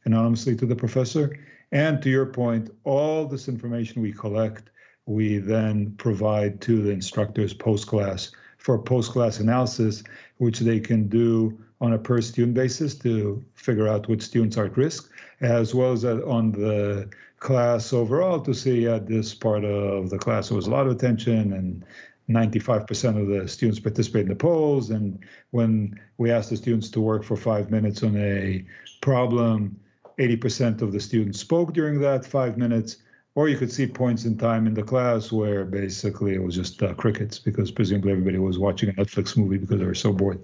anonymously 0.03 0.55
to 0.57 0.65
the 0.65 0.75
professor. 0.75 1.37
And 1.75 2.01
to 2.03 2.09
your 2.09 2.25
point, 2.25 2.69
all 2.85 3.25
this 3.25 3.49
information 3.49 4.01
we 4.01 4.13
collect 4.13 4.69
we 5.07 5.39
then 5.39 5.93
provide 5.97 6.61
to 6.61 6.81
the 6.81 6.89
instructors 6.89 7.53
post 7.53 7.85
class 7.87 8.31
for 8.57 8.79
post 8.79 9.11
class 9.11 9.41
analysis, 9.41 10.01
which 10.37 10.59
they 10.59 10.79
can 10.79 11.09
do 11.09 11.59
on 11.81 11.91
a 11.91 11.97
per 11.97 12.21
student 12.21 12.53
basis 12.53 12.95
to 12.99 13.43
figure 13.55 13.89
out 13.89 14.07
which 14.07 14.21
students 14.21 14.55
are 14.55 14.67
at 14.67 14.77
risk, 14.77 15.11
as 15.41 15.75
well 15.75 15.91
as 15.91 16.05
uh, 16.05 16.21
on 16.25 16.53
the 16.53 17.09
class 17.39 17.91
overall 17.91 18.39
to 18.39 18.53
see 18.53 18.87
at 18.87 19.05
this 19.05 19.33
part 19.35 19.65
of 19.65 20.09
the 20.09 20.17
class 20.17 20.47
there 20.47 20.55
was 20.55 20.67
a 20.67 20.71
lot 20.71 20.87
of 20.87 20.93
attention 20.93 21.51
and 21.51 21.85
95% 22.29 23.21
of 23.21 23.27
the 23.27 23.49
students 23.49 23.81
participate 23.81 24.23
in 24.23 24.29
the 24.29 24.35
polls. 24.35 24.91
And 24.91 25.19
when 25.51 25.99
we 26.17 26.31
ask 26.31 26.49
the 26.51 26.55
students 26.55 26.89
to 26.91 27.01
work 27.01 27.25
for 27.25 27.35
five 27.35 27.69
minutes 27.69 28.01
on 28.01 28.15
a 28.15 28.65
problem, 29.01 29.77
80% 30.17 30.81
of 30.81 30.91
the 30.91 30.99
students 30.99 31.39
spoke 31.39 31.73
during 31.73 31.99
that 32.01 32.25
five 32.25 32.57
minutes 32.57 32.97
or 33.35 33.49
you 33.49 33.57
could 33.57 33.71
see 33.71 33.85
points 33.85 34.23
in 34.23 34.37
time 34.37 34.65
in 34.65 34.73
the 34.73 34.81
class 34.81 35.31
where 35.31 35.65
basically 35.65 36.33
it 36.33 36.41
was 36.41 36.55
just 36.55 36.81
uh, 36.81 36.93
crickets 36.93 37.37
because 37.37 37.69
presumably 37.69 38.11
everybody 38.11 38.37
was 38.37 38.57
watching 38.57 38.89
a 38.89 38.93
Netflix 38.93 39.37
movie 39.37 39.57
because 39.57 39.79
they 39.79 39.85
were 39.85 39.93
so 39.93 40.13
bored. 40.13 40.41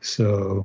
So, 0.00 0.64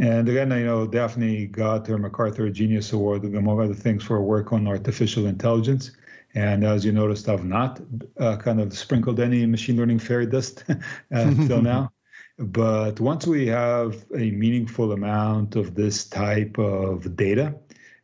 and 0.00 0.28
again, 0.28 0.50
you 0.52 0.64
know, 0.64 0.86
Daphne 0.86 1.46
got 1.46 1.88
her 1.88 1.98
MacArthur 1.98 2.48
Genius 2.50 2.92
Award, 2.92 3.24
among 3.24 3.60
other 3.60 3.74
things, 3.74 4.04
for 4.04 4.22
work 4.22 4.52
on 4.52 4.68
artificial 4.68 5.26
intelligence. 5.26 5.90
And 6.34 6.64
as 6.64 6.84
you 6.84 6.92
noticed, 6.92 7.28
I've 7.28 7.44
not 7.44 7.80
uh, 8.18 8.36
kind 8.36 8.60
of 8.60 8.72
sprinkled 8.72 9.18
any 9.18 9.44
machine 9.46 9.76
learning 9.76 9.98
fairy 9.98 10.26
dust 10.26 10.64
until 11.10 11.60
now. 11.72 11.92
But 12.40 13.00
once 13.00 13.26
we 13.26 13.46
have 13.48 14.04
a 14.16 14.30
meaningful 14.30 14.92
amount 14.92 15.56
of 15.56 15.74
this 15.74 16.06
type 16.06 16.58
of 16.58 17.14
data, 17.14 17.54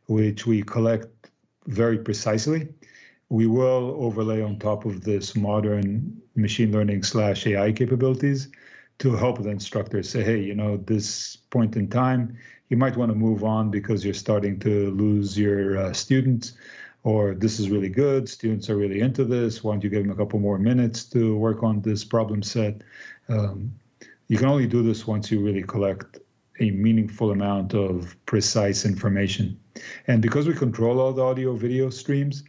which 0.05 0.45
we 0.45 0.63
collect 0.63 1.17
very 1.67 1.97
precisely. 1.99 2.69
We 3.29 3.45
will 3.45 3.95
overlay 3.99 4.41
on 4.41 4.57
top 4.57 4.85
of 4.85 5.03
this 5.03 5.35
modern 5.35 6.21
machine 6.35 6.71
learning 6.71 7.03
slash 7.03 7.45
AI 7.45 7.73
capabilities 7.73 8.47
to 8.99 9.15
help 9.15 9.43
the 9.43 9.49
instructors 9.49 10.09
say, 10.09 10.23
hey, 10.23 10.41
you 10.41 10.55
know, 10.55 10.77
this 10.77 11.35
point 11.35 11.75
in 11.75 11.89
time, 11.89 12.37
you 12.69 12.77
might 12.77 12.97
want 12.97 13.11
to 13.11 13.15
move 13.15 13.43
on 13.43 13.69
because 13.69 14.03
you're 14.03 14.13
starting 14.13 14.59
to 14.59 14.91
lose 14.91 15.37
your 15.37 15.77
uh, 15.77 15.93
students, 15.93 16.53
or 17.03 17.35
this 17.35 17.59
is 17.59 17.69
really 17.69 17.89
good. 17.89 18.27
Students 18.27 18.69
are 18.69 18.77
really 18.77 19.01
into 19.01 19.23
this. 19.23 19.63
Why 19.63 19.73
don't 19.73 19.83
you 19.83 19.89
give 19.89 20.03
them 20.03 20.11
a 20.11 20.15
couple 20.15 20.39
more 20.39 20.57
minutes 20.57 21.03
to 21.05 21.37
work 21.37 21.63
on 21.63 21.81
this 21.81 22.03
problem 22.03 22.41
set? 22.41 22.81
Um, 23.29 23.73
you 24.27 24.37
can 24.37 24.47
only 24.47 24.67
do 24.67 24.83
this 24.83 25.07
once 25.07 25.31
you 25.31 25.39
really 25.39 25.63
collect 25.63 26.19
a 26.59 26.71
meaningful 26.71 27.31
amount 27.31 27.73
of 27.73 28.15
precise 28.25 28.85
information. 28.85 29.59
And 30.07 30.21
because 30.21 30.47
we 30.47 30.53
control 30.53 30.99
all 30.99 31.13
the 31.13 31.21
audio 31.21 31.55
video 31.55 31.89
streams, 31.89 32.43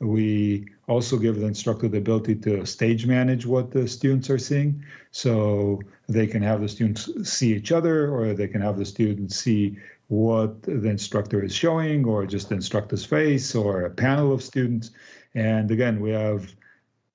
we 0.00 0.66
also 0.86 1.16
give 1.16 1.40
the 1.40 1.46
instructor 1.46 1.88
the 1.88 1.98
ability 1.98 2.34
to 2.36 2.66
stage 2.66 3.06
manage 3.06 3.46
what 3.46 3.70
the 3.70 3.88
students 3.88 4.28
are 4.28 4.38
seeing. 4.38 4.84
So 5.12 5.80
they 6.08 6.26
can 6.26 6.42
have 6.42 6.60
the 6.60 6.68
students 6.68 7.08
see 7.30 7.54
each 7.54 7.72
other, 7.72 8.12
or 8.12 8.34
they 8.34 8.48
can 8.48 8.60
have 8.60 8.76
the 8.76 8.84
students 8.84 9.36
see 9.36 9.78
what 10.08 10.62
the 10.62 10.88
instructor 10.90 11.42
is 11.42 11.54
showing, 11.54 12.04
or 12.04 12.26
just 12.26 12.50
the 12.50 12.56
instructor's 12.56 13.04
face, 13.04 13.54
or 13.54 13.82
a 13.82 13.90
panel 13.90 14.32
of 14.32 14.42
students. 14.42 14.90
And 15.34 15.70
again, 15.70 16.00
we 16.00 16.10
have 16.10 16.54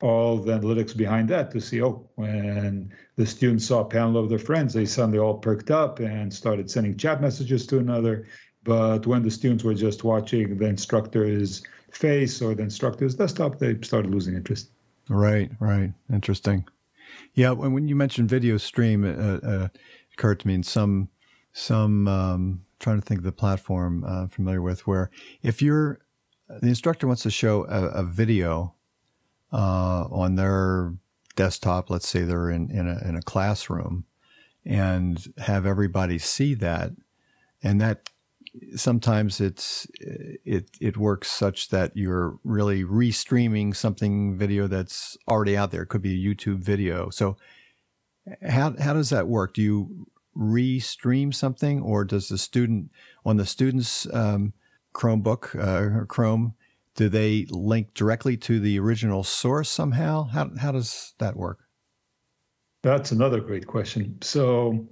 all 0.02 0.38
the 0.38 0.58
analytics 0.58 0.96
behind 0.96 1.30
that 1.30 1.52
to 1.52 1.62
see, 1.62 1.84
oh, 1.84 2.10
when 2.16 2.94
the 3.20 3.26
students 3.26 3.66
saw 3.66 3.82
a 3.82 3.86
panel 3.86 4.16
of 4.16 4.30
their 4.30 4.40
friends, 4.40 4.74
they 4.74 4.86
suddenly 4.86 5.20
all 5.20 5.38
perked 5.38 5.72
up 5.72 6.00
and 6.00 6.34
started 6.34 6.72
sending 6.72 6.96
chat 6.96 7.20
messages 7.20 7.68
to 7.68 7.78
another. 7.78 8.26
But 8.64 9.06
when 9.06 9.24
the 9.24 9.30
students 9.30 9.62
were 9.62 9.74
just 9.74 10.06
watching 10.06 10.58
the 10.58 10.66
instructor's 10.66 11.62
face 11.92 12.42
or 12.42 12.56
the 12.56 12.64
instructor's 12.64 13.16
desktop, 13.16 13.60
they 13.60 13.78
started 13.82 14.10
losing 14.10 14.36
interest. 14.36 14.70
Right, 15.10 15.52
right. 15.60 15.92
Interesting. 16.14 16.66
Yeah, 17.34 17.52
when, 17.52 17.74
when 17.74 17.90
you 17.90 17.96
mentioned 17.98 18.30
video 18.30 18.56
stream, 18.56 19.04
it 19.04 19.20
uh, 19.20 19.46
uh, 19.46 19.68
occurred 20.14 20.40
to 20.40 20.48
me 20.48 20.54
in 20.54 20.64
some, 20.64 21.10
some 21.52 22.08
um, 22.08 22.62
trying 22.80 23.02
to 23.02 23.06
think 23.06 23.18
of 23.18 23.26
the 23.26 23.34
platform 23.34 24.06
uh, 24.06 24.22
I'm 24.22 24.30
familiar 24.30 24.62
with, 24.62 24.88
where 24.88 25.12
if 25.44 25.62
you're, 25.62 26.00
the 26.48 26.70
instructor 26.70 27.06
wants 27.06 27.24
to 27.24 27.32
show 27.32 27.66
a, 27.66 28.00
a 28.00 28.04
video 28.04 28.76
uh, 29.52 30.06
on 30.10 30.36
their 30.36 30.94
desktop, 31.40 31.90
let's 31.90 32.10
say 32.10 32.24
they're 32.24 32.52
in, 32.52 32.70
in, 32.70 32.86
a, 32.86 33.00
in 33.08 33.16
a 33.16 33.22
classroom, 33.22 34.04
and 34.66 35.34
have 35.38 35.66
everybody 35.66 36.18
see 36.20 36.54
that. 36.56 36.92
And 37.64 37.80
that 37.80 38.10
sometimes 38.76 39.40
it's 39.40 39.88
it 40.02 40.70
it 40.82 40.98
works 40.98 41.32
such 41.32 41.70
that 41.70 41.96
you're 41.96 42.40
really 42.44 42.84
restreaming 42.84 43.74
something 43.74 44.38
video 44.38 44.68
that's 44.68 45.18
already 45.30 45.56
out 45.56 45.72
there. 45.72 45.84
It 45.84 45.90
could 45.90 46.02
be 46.02 46.16
a 46.16 46.28
YouTube 46.28 46.60
video. 46.60 47.10
So 47.10 47.38
how 48.42 48.76
how 48.78 48.94
does 48.94 49.10
that 49.12 49.28
work? 49.28 49.54
Do 49.54 49.62
you 49.62 50.08
restream 50.36 51.34
something, 51.34 51.82
or 51.82 52.04
does 52.04 52.28
the 52.28 52.38
student 52.38 52.92
on 53.24 53.38
the 53.38 53.46
student's 53.46 54.08
um, 54.14 54.54
Chromebook 54.94 55.56
uh, 55.56 56.00
or 56.00 56.06
Chrome 56.06 56.54
do 57.00 57.08
they 57.08 57.46
link 57.50 57.94
directly 57.94 58.36
to 58.36 58.60
the 58.60 58.78
original 58.78 59.24
source 59.24 59.70
somehow? 59.70 60.26
How, 60.26 60.52
how 60.60 60.74
does 60.74 61.14
that 61.20 61.38
work? 61.38 61.60
That's 62.84 63.14
another 63.14 63.40
great 63.40 63.66
question. 63.66 64.18
So, 64.22 64.86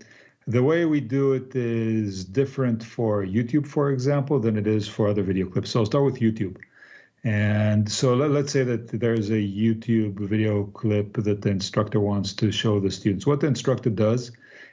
the 0.47 0.63
way 0.63 0.85
we 0.85 1.01
do 1.01 1.33
it 1.33 1.53
is 1.53 2.23
different 2.23 2.81
for 2.81 3.25
YouTube, 3.25 3.67
for 3.67 3.91
example, 3.91 4.39
than 4.39 4.55
it 4.55 4.67
is 4.67 4.87
for 4.87 5.09
other 5.09 5.21
video 5.21 5.47
clips. 5.47 5.71
So, 5.71 5.81
I'll 5.81 5.85
start 5.85 6.05
with 6.05 6.21
YouTube. 6.21 6.55
And 7.25 7.91
so 7.91 8.13
let, 8.13 8.31
us 8.31 8.53
say 8.53 8.63
that 8.63 8.87
there's 8.87 9.29
a 9.29 9.33
YouTube 9.33 10.17
video 10.17 10.63
clip 10.67 11.17
that 11.17 11.41
the 11.41 11.49
instructor 11.49 11.99
wants 11.99 12.31
to 12.35 12.53
show 12.53 12.79
the 12.79 12.89
students. 12.89 13.27
What 13.27 13.41
the 13.41 13.47
instructor 13.47 13.89
does 13.89 14.31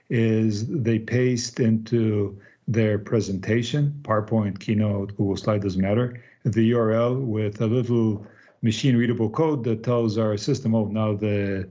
is 0.08 0.68
they 0.68 1.00
paste 1.00 1.58
into 1.58 2.38
their 2.68 2.98
presentation, 3.00 3.98
PowerPoint, 4.02 4.60
Keynote, 4.60 5.16
Google 5.16 5.36
Slide, 5.36 5.62
doesn't 5.62 5.80
matter, 5.80 6.22
the 6.44 6.72
URL 6.72 7.24
with 7.24 7.60
a 7.60 7.66
little 7.66 8.26
machine 8.62 8.96
readable 8.96 9.30
code 9.30 9.64
that 9.64 9.82
tells 9.82 10.18
our 10.18 10.36
system, 10.36 10.74
oh, 10.74 10.86
now 10.86 11.14
the 11.14 11.68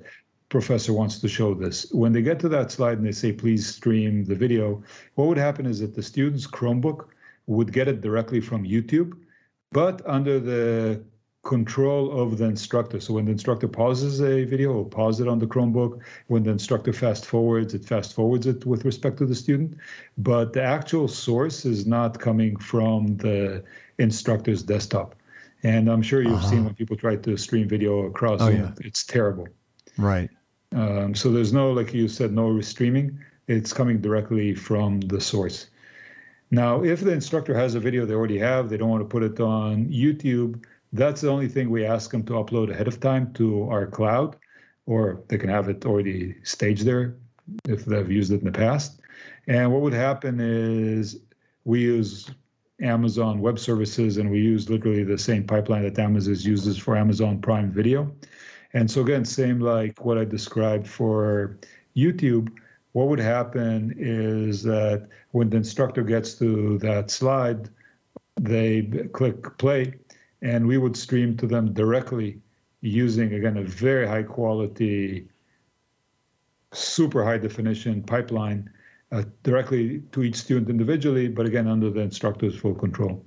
professor 0.50 0.94
wants 0.94 1.20
to 1.20 1.28
show 1.28 1.54
this. 1.54 1.92
When 1.92 2.14
they 2.14 2.22
get 2.22 2.40
to 2.42 2.50
that 2.50 2.72
slide 2.72 2.98
and 2.98 3.08
they 3.08 3.12
say, 3.12 3.32
please 3.32 3.66
stream 3.66 4.26
the 4.26 4.36
video, 4.36 4.84
what 5.16 5.28
would 5.28 5.38
happen 5.38 5.66
is 5.66 5.80
that 5.80 5.96
the 5.96 6.04
student's 6.04 6.46
Chromebook 6.46 7.08
would 7.48 7.74
get 7.74 7.88
it 7.88 8.02
directly 8.02 8.40
from 8.40 8.64
YouTube, 8.64 9.14
but 9.72 10.02
under 10.06 10.40
the 10.40 11.04
control 11.44 12.22
of 12.22 12.38
the 12.38 12.46
instructor. 12.46 13.00
So 13.00 13.14
when 13.14 13.26
the 13.26 13.32
instructor 13.32 13.68
pauses 13.68 14.22
a 14.22 14.46
video, 14.46 14.72
it'll 14.72 14.86
pause 14.86 15.20
it 15.20 15.28
on 15.28 15.40
the 15.40 15.46
Chromebook. 15.46 16.00
When 16.28 16.44
the 16.44 16.52
instructor 16.52 16.94
fast 16.94 17.26
forwards, 17.26 17.74
it 17.74 17.86
fast 17.86 18.14
forwards 18.14 18.48
it 18.48 18.66
with 18.66 18.86
respect 18.86 19.18
to 19.18 19.26
the 19.26 19.36
student. 19.36 19.78
But 20.18 20.54
the 20.54 20.64
actual 20.64 21.08
source 21.08 21.66
is 21.66 21.86
not 21.86 22.20
coming 22.20 22.56
from 22.56 23.18
the 23.18 23.64
instructor's 23.98 24.64
desktop. 24.64 25.16
And 25.64 25.90
I'm 25.90 26.02
sure 26.02 26.22
you've 26.22 26.34
uh-huh. 26.34 26.50
seen 26.50 26.66
when 26.66 26.76
people 26.76 26.96
try 26.96 27.18
to 27.18 27.38
stream 27.38 27.68
video 27.68 28.06
across, 28.06 28.42
oh, 28.42 28.50
yeah. 28.50 28.72
it's 28.80 29.06
terrible. 29.06 29.48
Right. 29.98 30.30
Um, 30.74 31.14
so 31.14 31.32
there's 31.32 31.54
no, 31.54 31.72
like 31.72 31.94
you 31.94 32.08
said, 32.08 32.32
no 32.32 32.60
streaming. 32.62 33.20
It's 33.48 33.74
coming 33.74 34.00
directly 34.00 34.56
from 34.56 35.02
the 35.02 35.20
source. 35.20 35.68
Now, 36.52 36.84
if 36.84 37.02
the 37.02 37.12
instructor 37.12 37.56
has 37.56 37.76
a 37.76 37.80
video 37.80 38.06
they 38.06 38.14
already 38.14 38.38
have, 38.38 38.70
they 38.70 38.78
don't 38.78 38.90
want 38.90 39.02
to 39.02 39.08
put 39.08 39.24
it 39.24 39.40
on 39.40 39.88
YouTube, 39.88 40.64
that's 40.94 41.22
the 41.22 41.30
only 41.30 41.48
thing 41.48 41.70
we 41.70 41.86
ask 41.86 42.12
them 42.12 42.24
to 42.24 42.34
upload 42.34 42.72
ahead 42.72 42.88
of 42.88 43.00
time 43.00 43.34
to 43.34 43.68
our 43.70 43.88
cloud, 43.88 44.36
or 44.86 45.24
they 45.28 45.38
can 45.38 45.50
have 45.50 45.68
it 45.68 45.86
already 45.86 46.36
staged 46.44 46.86
there 46.86 47.16
if 47.68 47.84
they've 47.86 48.12
used 48.12 48.32
it 48.32 48.40
in 48.40 48.46
the 48.46 48.52
past. 48.52 49.02
And 49.48 49.74
what 49.74 49.82
would 49.82 49.94
happen 49.94 50.40
is 50.40 51.20
we 51.66 51.82
use 51.82 52.30
Amazon 52.82 53.40
Web 53.40 53.60
Services 53.60 54.18
and 54.18 54.30
we 54.30 54.40
use 54.40 54.70
literally 54.70 55.04
the 55.04 55.18
same 55.18 55.46
pipeline 55.46 55.84
that 55.84 55.98
Amazon 56.00 56.36
uses 56.40 56.78
for 56.78 56.96
Amazon 56.96 57.42
Prime 57.42 57.72
Video. 57.72 58.14
And 58.74 58.90
so, 58.90 59.02
again, 59.02 59.26
same 59.26 59.60
like 59.60 60.04
what 60.06 60.18
I 60.18 60.26
described 60.26 60.88
for 60.88 61.58
YouTube. 61.96 62.52
What 62.92 63.08
would 63.08 63.20
happen 63.20 63.96
is 63.98 64.64
that 64.64 65.08
when 65.32 65.50
the 65.50 65.58
instructor 65.58 66.04
gets 66.04 66.36
to 66.36 66.78
that 66.80 67.10
slide, 67.10 67.70
they 68.40 68.84
click 69.14 69.58
play 69.58 69.94
and 70.44 70.68
we 70.68 70.78
would 70.78 70.96
stream 70.96 71.36
to 71.38 71.48
them 71.48 71.74
directly 71.74 72.40
using 72.82 73.34
again 73.34 73.58
a 73.58 73.64
very 73.64 74.06
high 74.06 74.22
quality 74.22 75.28
super 76.74 77.24
high 77.24 77.38
definition 77.38 78.04
pipeline 78.04 78.70
uh, 79.12 79.24
directly 79.44 80.02
to 80.12 80.22
each 80.22 80.36
student 80.36 80.70
individually 80.70 81.28
but 81.28 81.46
again 81.46 81.68
under 81.68 81.90
the 81.90 82.02
instructor's 82.02 82.56
full 82.56 82.76
control. 82.76 83.26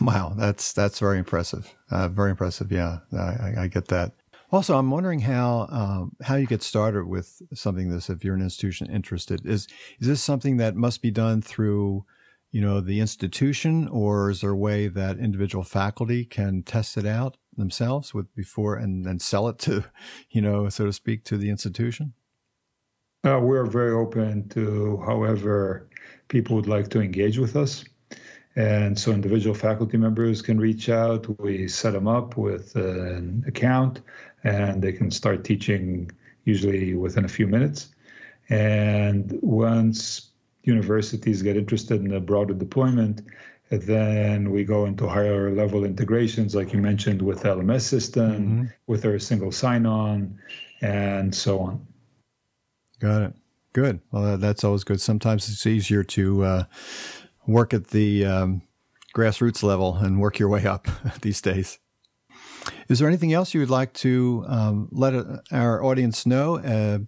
Wow 0.00 0.34
that's 0.36 0.72
that's 0.72 1.00
very 1.00 1.18
impressive. 1.18 1.74
Uh, 1.90 2.08
very 2.08 2.30
impressive 2.30 2.70
yeah. 2.70 2.98
I, 3.12 3.62
I, 3.62 3.66
get 3.68 3.88
that. 3.88 4.12
Also 4.52 4.76
i'm 4.76 4.90
wondering 4.90 5.20
how 5.20 5.66
um, 5.70 6.16
how 6.22 6.36
you 6.36 6.46
get 6.46 6.62
started 6.62 7.06
with 7.06 7.40
something 7.54 7.88
this 7.88 8.10
if 8.10 8.22
you're 8.22 8.34
an 8.34 8.42
institution 8.42 8.90
interested. 8.90 9.46
Is 9.46 9.66
is 10.00 10.08
this 10.08 10.22
something 10.22 10.58
that 10.58 10.76
must 10.76 11.00
be 11.00 11.10
done 11.10 11.40
through 11.40 12.04
you 12.50 12.60
know, 12.60 12.80
the 12.80 13.00
institution, 13.00 13.88
or 13.88 14.30
is 14.30 14.40
there 14.40 14.50
a 14.50 14.56
way 14.56 14.88
that 14.88 15.18
individual 15.18 15.64
faculty 15.64 16.24
can 16.24 16.62
test 16.62 16.96
it 16.96 17.06
out 17.06 17.36
themselves 17.56 18.14
with 18.14 18.34
before 18.34 18.76
and 18.76 19.04
then 19.04 19.18
sell 19.18 19.48
it 19.48 19.58
to, 19.58 19.84
you 20.30 20.40
know, 20.40 20.68
so 20.68 20.86
to 20.86 20.92
speak, 20.92 21.24
to 21.24 21.36
the 21.36 21.50
institution? 21.50 22.14
Uh, 23.24 23.40
we're 23.42 23.66
very 23.66 23.92
open 23.92 24.48
to 24.48 25.02
however 25.04 25.88
people 26.28 26.56
would 26.56 26.68
like 26.68 26.88
to 26.88 27.00
engage 27.00 27.38
with 27.38 27.56
us. 27.56 27.84
And 28.56 28.98
so 28.98 29.12
individual 29.12 29.54
faculty 29.54 29.96
members 29.96 30.42
can 30.42 30.58
reach 30.58 30.88
out. 30.88 31.26
We 31.40 31.68
set 31.68 31.92
them 31.92 32.08
up 32.08 32.36
with 32.36 32.74
an 32.76 33.44
account 33.46 34.00
and 34.42 34.82
they 34.82 34.92
can 34.92 35.10
start 35.10 35.44
teaching 35.44 36.10
usually 36.44 36.94
within 36.94 37.24
a 37.24 37.28
few 37.28 37.46
minutes. 37.46 37.88
And 38.48 39.38
once 39.42 40.27
universities 40.68 41.42
get 41.42 41.56
interested 41.56 42.04
in 42.04 42.12
a 42.12 42.20
broader 42.20 42.54
deployment, 42.54 43.22
then 43.70 44.50
we 44.50 44.64
go 44.64 44.84
into 44.86 45.08
higher 45.08 45.50
level 45.50 45.84
integrations, 45.84 46.54
like 46.54 46.72
you 46.72 46.78
mentioned, 46.78 47.20
with 47.20 47.42
LMS 47.42 47.82
system, 47.82 48.32
mm-hmm. 48.32 48.64
with 48.86 49.04
our 49.04 49.18
single 49.18 49.50
sign-on, 49.50 50.38
and 50.80 51.34
so 51.34 51.58
on. 51.60 51.86
Got 53.00 53.22
it. 53.22 53.34
Good. 53.72 54.00
Well, 54.10 54.38
that's 54.38 54.64
always 54.64 54.84
good. 54.84 55.00
Sometimes 55.00 55.48
it's 55.48 55.66
easier 55.66 56.02
to 56.04 56.44
uh, 56.44 56.64
work 57.46 57.74
at 57.74 57.88
the 57.88 58.24
um, 58.24 58.62
grassroots 59.14 59.62
level 59.62 59.96
and 59.96 60.20
work 60.20 60.38
your 60.38 60.48
way 60.48 60.66
up 60.66 60.88
these 61.22 61.40
days. 61.40 61.78
Is 62.88 62.98
there 62.98 63.08
anything 63.08 63.32
else 63.32 63.54
you 63.54 63.60
would 63.60 63.70
like 63.70 63.92
to 63.94 64.44
um, 64.48 64.88
let 64.90 65.14
uh, 65.14 65.38
our 65.52 65.82
audience 65.84 66.26
know 66.26 66.58
uh, 66.58 66.98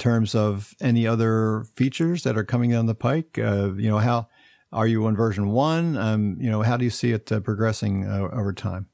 terms 0.00 0.34
of 0.34 0.74
any 0.80 1.06
other 1.06 1.64
features 1.76 2.24
that 2.24 2.36
are 2.36 2.44
coming 2.44 2.70
down 2.70 2.86
the 2.86 2.94
pike? 2.94 3.38
Uh, 3.38 3.72
you 3.74 3.88
know, 3.88 3.98
how 3.98 4.28
are 4.72 4.86
you 4.86 5.06
on 5.06 5.14
version 5.14 5.50
one? 5.50 5.96
Um, 5.96 6.36
you 6.40 6.50
know, 6.50 6.62
how 6.62 6.76
do 6.76 6.84
you 6.84 6.90
see 6.90 7.12
it 7.12 7.30
uh, 7.30 7.38
progressing 7.38 8.06
uh, 8.06 8.28
over 8.32 8.52
time? 8.52 8.88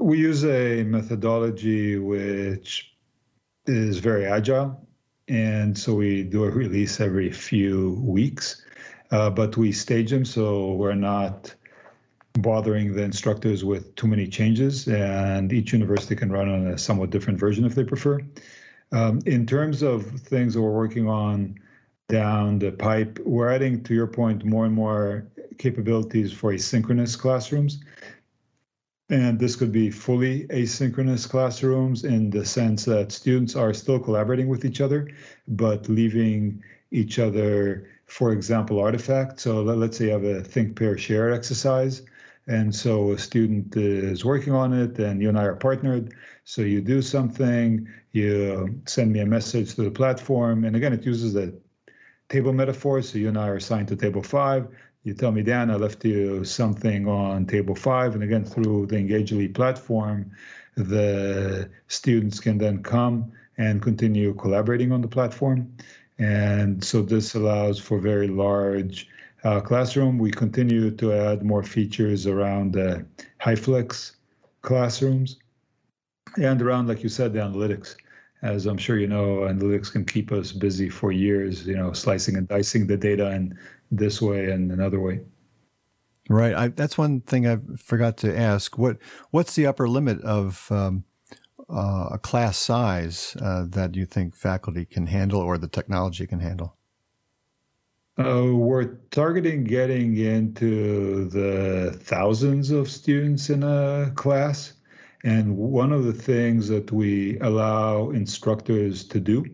We 0.00 0.18
use 0.18 0.44
a 0.44 0.84
methodology 0.84 1.98
which 1.98 2.94
is 3.66 3.98
very 3.98 4.26
agile, 4.26 4.86
and 5.28 5.76
so 5.76 5.94
we 5.94 6.22
do 6.22 6.44
a 6.44 6.50
release 6.50 7.00
every 7.00 7.30
few 7.32 8.00
weeks. 8.02 8.64
Uh, 9.10 9.30
but 9.30 9.56
we 9.56 9.72
stage 9.72 10.10
them 10.10 10.24
so 10.24 10.72
we're 10.72 10.94
not 10.94 11.54
bothering 12.34 12.94
the 12.94 13.02
instructors 13.02 13.64
with 13.64 13.94
too 13.96 14.06
many 14.06 14.26
changes, 14.28 14.86
and 14.86 15.52
each 15.52 15.72
university 15.72 16.14
can 16.14 16.30
run 16.30 16.48
on 16.48 16.66
a 16.66 16.78
somewhat 16.78 17.10
different 17.10 17.40
version 17.40 17.64
if 17.64 17.74
they 17.74 17.84
prefer. 17.84 18.20
Um, 18.90 19.20
in 19.26 19.46
terms 19.46 19.82
of 19.82 20.06
things 20.06 20.54
that 20.54 20.62
we're 20.62 20.70
working 20.70 21.08
on 21.08 21.58
down 22.08 22.58
the 22.58 22.72
pipe, 22.72 23.18
we're 23.24 23.50
adding, 23.50 23.82
to 23.84 23.94
your 23.94 24.06
point, 24.06 24.44
more 24.44 24.64
and 24.64 24.74
more 24.74 25.26
capabilities 25.58 26.32
for 26.32 26.52
asynchronous 26.52 27.18
classrooms. 27.18 27.80
And 29.10 29.38
this 29.38 29.56
could 29.56 29.72
be 29.72 29.90
fully 29.90 30.46
asynchronous 30.48 31.28
classrooms 31.28 32.04
in 32.04 32.30
the 32.30 32.44
sense 32.44 32.84
that 32.86 33.12
students 33.12 33.56
are 33.56 33.72
still 33.72 33.98
collaborating 33.98 34.48
with 34.48 34.64
each 34.64 34.80
other, 34.80 35.08
but 35.46 35.88
leaving 35.88 36.62
each 36.90 37.18
other, 37.18 37.88
for 38.06 38.32
example, 38.32 38.80
artifacts. 38.80 39.42
So 39.42 39.62
let's 39.62 39.98
say 39.98 40.06
you 40.06 40.10
have 40.12 40.24
a 40.24 40.42
think, 40.42 40.76
pair, 40.76 40.96
share 40.96 41.32
exercise 41.32 42.02
and 42.48 42.74
so 42.74 43.12
a 43.12 43.18
student 43.18 43.76
is 43.76 44.24
working 44.24 44.54
on 44.54 44.72
it, 44.72 44.98
and 44.98 45.20
you 45.20 45.28
and 45.28 45.38
I 45.38 45.44
are 45.44 45.56
partnered. 45.56 46.14
So 46.44 46.62
you 46.62 46.80
do 46.80 47.02
something, 47.02 47.88
you 48.12 48.80
send 48.86 49.12
me 49.12 49.20
a 49.20 49.26
message 49.26 49.74
to 49.74 49.82
the 49.82 49.90
platform. 49.90 50.64
And 50.64 50.74
again, 50.74 50.94
it 50.94 51.04
uses 51.04 51.34
the 51.34 51.60
table 52.30 52.54
metaphor. 52.54 53.02
So 53.02 53.18
you 53.18 53.28
and 53.28 53.36
I 53.36 53.48
are 53.48 53.56
assigned 53.56 53.88
to 53.88 53.96
table 53.96 54.22
five. 54.22 54.66
You 55.04 55.12
tell 55.12 55.30
me, 55.30 55.42
Dan, 55.42 55.70
I 55.70 55.74
left 55.74 56.02
you 56.06 56.44
something 56.44 57.06
on 57.06 57.44
table 57.44 57.74
five. 57.74 58.14
And 58.14 58.22
again, 58.22 58.46
through 58.46 58.86
the 58.86 58.96
Engageli 58.96 59.54
platform, 59.54 60.32
the 60.74 61.68
students 61.86 62.40
can 62.40 62.56
then 62.56 62.82
come 62.82 63.32
and 63.58 63.82
continue 63.82 64.32
collaborating 64.32 64.90
on 64.92 65.02
the 65.02 65.08
platform. 65.08 65.76
And 66.18 66.82
so 66.82 67.02
this 67.02 67.34
allows 67.34 67.78
for 67.78 67.98
very 67.98 68.28
large 68.28 69.06
classroom. 69.42 70.18
We 70.18 70.30
continue 70.30 70.90
to 70.92 71.12
add 71.12 71.42
more 71.42 71.62
features 71.62 72.26
around 72.26 72.72
the 72.72 73.06
HyFlex 73.40 74.12
classrooms 74.62 75.38
and 76.36 76.60
around, 76.60 76.88
like 76.88 77.02
you 77.02 77.08
said, 77.08 77.32
the 77.32 77.40
analytics. 77.40 77.96
As 78.42 78.66
I'm 78.66 78.78
sure 78.78 78.98
you 78.98 79.08
know, 79.08 79.38
analytics 79.40 79.90
can 79.90 80.04
keep 80.04 80.30
us 80.30 80.52
busy 80.52 80.88
for 80.88 81.10
years, 81.10 81.66
you 81.66 81.76
know, 81.76 81.92
slicing 81.92 82.36
and 82.36 82.46
dicing 82.46 82.86
the 82.86 82.96
data 82.96 83.30
in 83.32 83.58
this 83.90 84.22
way 84.22 84.50
and 84.50 84.70
another 84.70 85.00
way. 85.00 85.20
Right. 86.28 86.54
I, 86.54 86.68
that's 86.68 86.98
one 86.98 87.22
thing 87.22 87.48
I 87.48 87.58
forgot 87.76 88.18
to 88.18 88.36
ask. 88.36 88.78
What 88.78 88.98
What's 89.30 89.54
the 89.54 89.66
upper 89.66 89.88
limit 89.88 90.20
of 90.20 90.70
um, 90.70 91.04
uh, 91.68 92.10
a 92.12 92.18
class 92.18 92.58
size 92.58 93.36
uh, 93.40 93.64
that 93.70 93.94
you 93.94 94.06
think 94.06 94.36
faculty 94.36 94.84
can 94.84 95.06
handle 95.06 95.40
or 95.40 95.58
the 95.58 95.68
technology 95.68 96.26
can 96.26 96.40
handle? 96.40 96.77
Uh, 98.18 98.52
we're 98.52 98.96
targeting 99.12 99.62
getting 99.62 100.16
into 100.16 101.28
the 101.28 101.96
thousands 102.02 102.72
of 102.72 102.90
students 102.90 103.48
in 103.48 103.62
a 103.62 104.10
class. 104.16 104.72
And 105.22 105.56
one 105.56 105.92
of 105.92 106.02
the 106.02 106.12
things 106.12 106.66
that 106.68 106.90
we 106.90 107.38
allow 107.38 108.10
instructors 108.10 109.04
to 109.04 109.20
do 109.20 109.44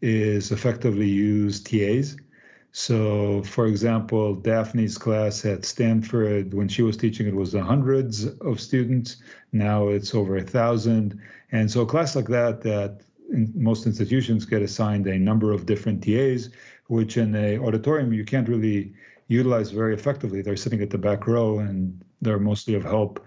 is 0.00 0.50
effectively 0.50 1.08
use 1.08 1.62
TAs. 1.62 2.16
So, 2.72 3.44
for 3.44 3.66
example, 3.66 4.34
Daphne's 4.34 4.98
class 4.98 5.44
at 5.44 5.64
Stanford, 5.64 6.52
when 6.52 6.68
she 6.68 6.82
was 6.82 6.96
teaching, 6.96 7.28
it 7.28 7.34
was 7.34 7.52
hundreds 7.52 8.26
of 8.26 8.60
students. 8.60 9.16
Now 9.52 9.88
it's 9.88 10.16
over 10.16 10.36
a 10.36 10.42
thousand. 10.42 11.20
And 11.52 11.70
so, 11.70 11.82
a 11.82 11.86
class 11.86 12.16
like 12.16 12.28
that, 12.28 12.62
that 12.62 13.02
in 13.30 13.52
most 13.54 13.86
institutions 13.86 14.46
get 14.46 14.62
assigned 14.62 15.06
a 15.06 15.18
number 15.18 15.52
of 15.52 15.66
different 15.66 16.02
TAs 16.02 16.50
which 16.90 17.16
in 17.16 17.34
a 17.36 17.56
auditorium 17.58 18.12
you 18.12 18.24
can't 18.24 18.48
really 18.48 18.92
utilize 19.28 19.70
very 19.70 19.94
effectively. 19.94 20.42
They're 20.42 20.56
sitting 20.56 20.82
at 20.82 20.90
the 20.90 20.98
back 20.98 21.28
row 21.28 21.60
and 21.60 22.04
they're 22.20 22.40
mostly 22.40 22.74
of 22.74 22.82
help 22.82 23.24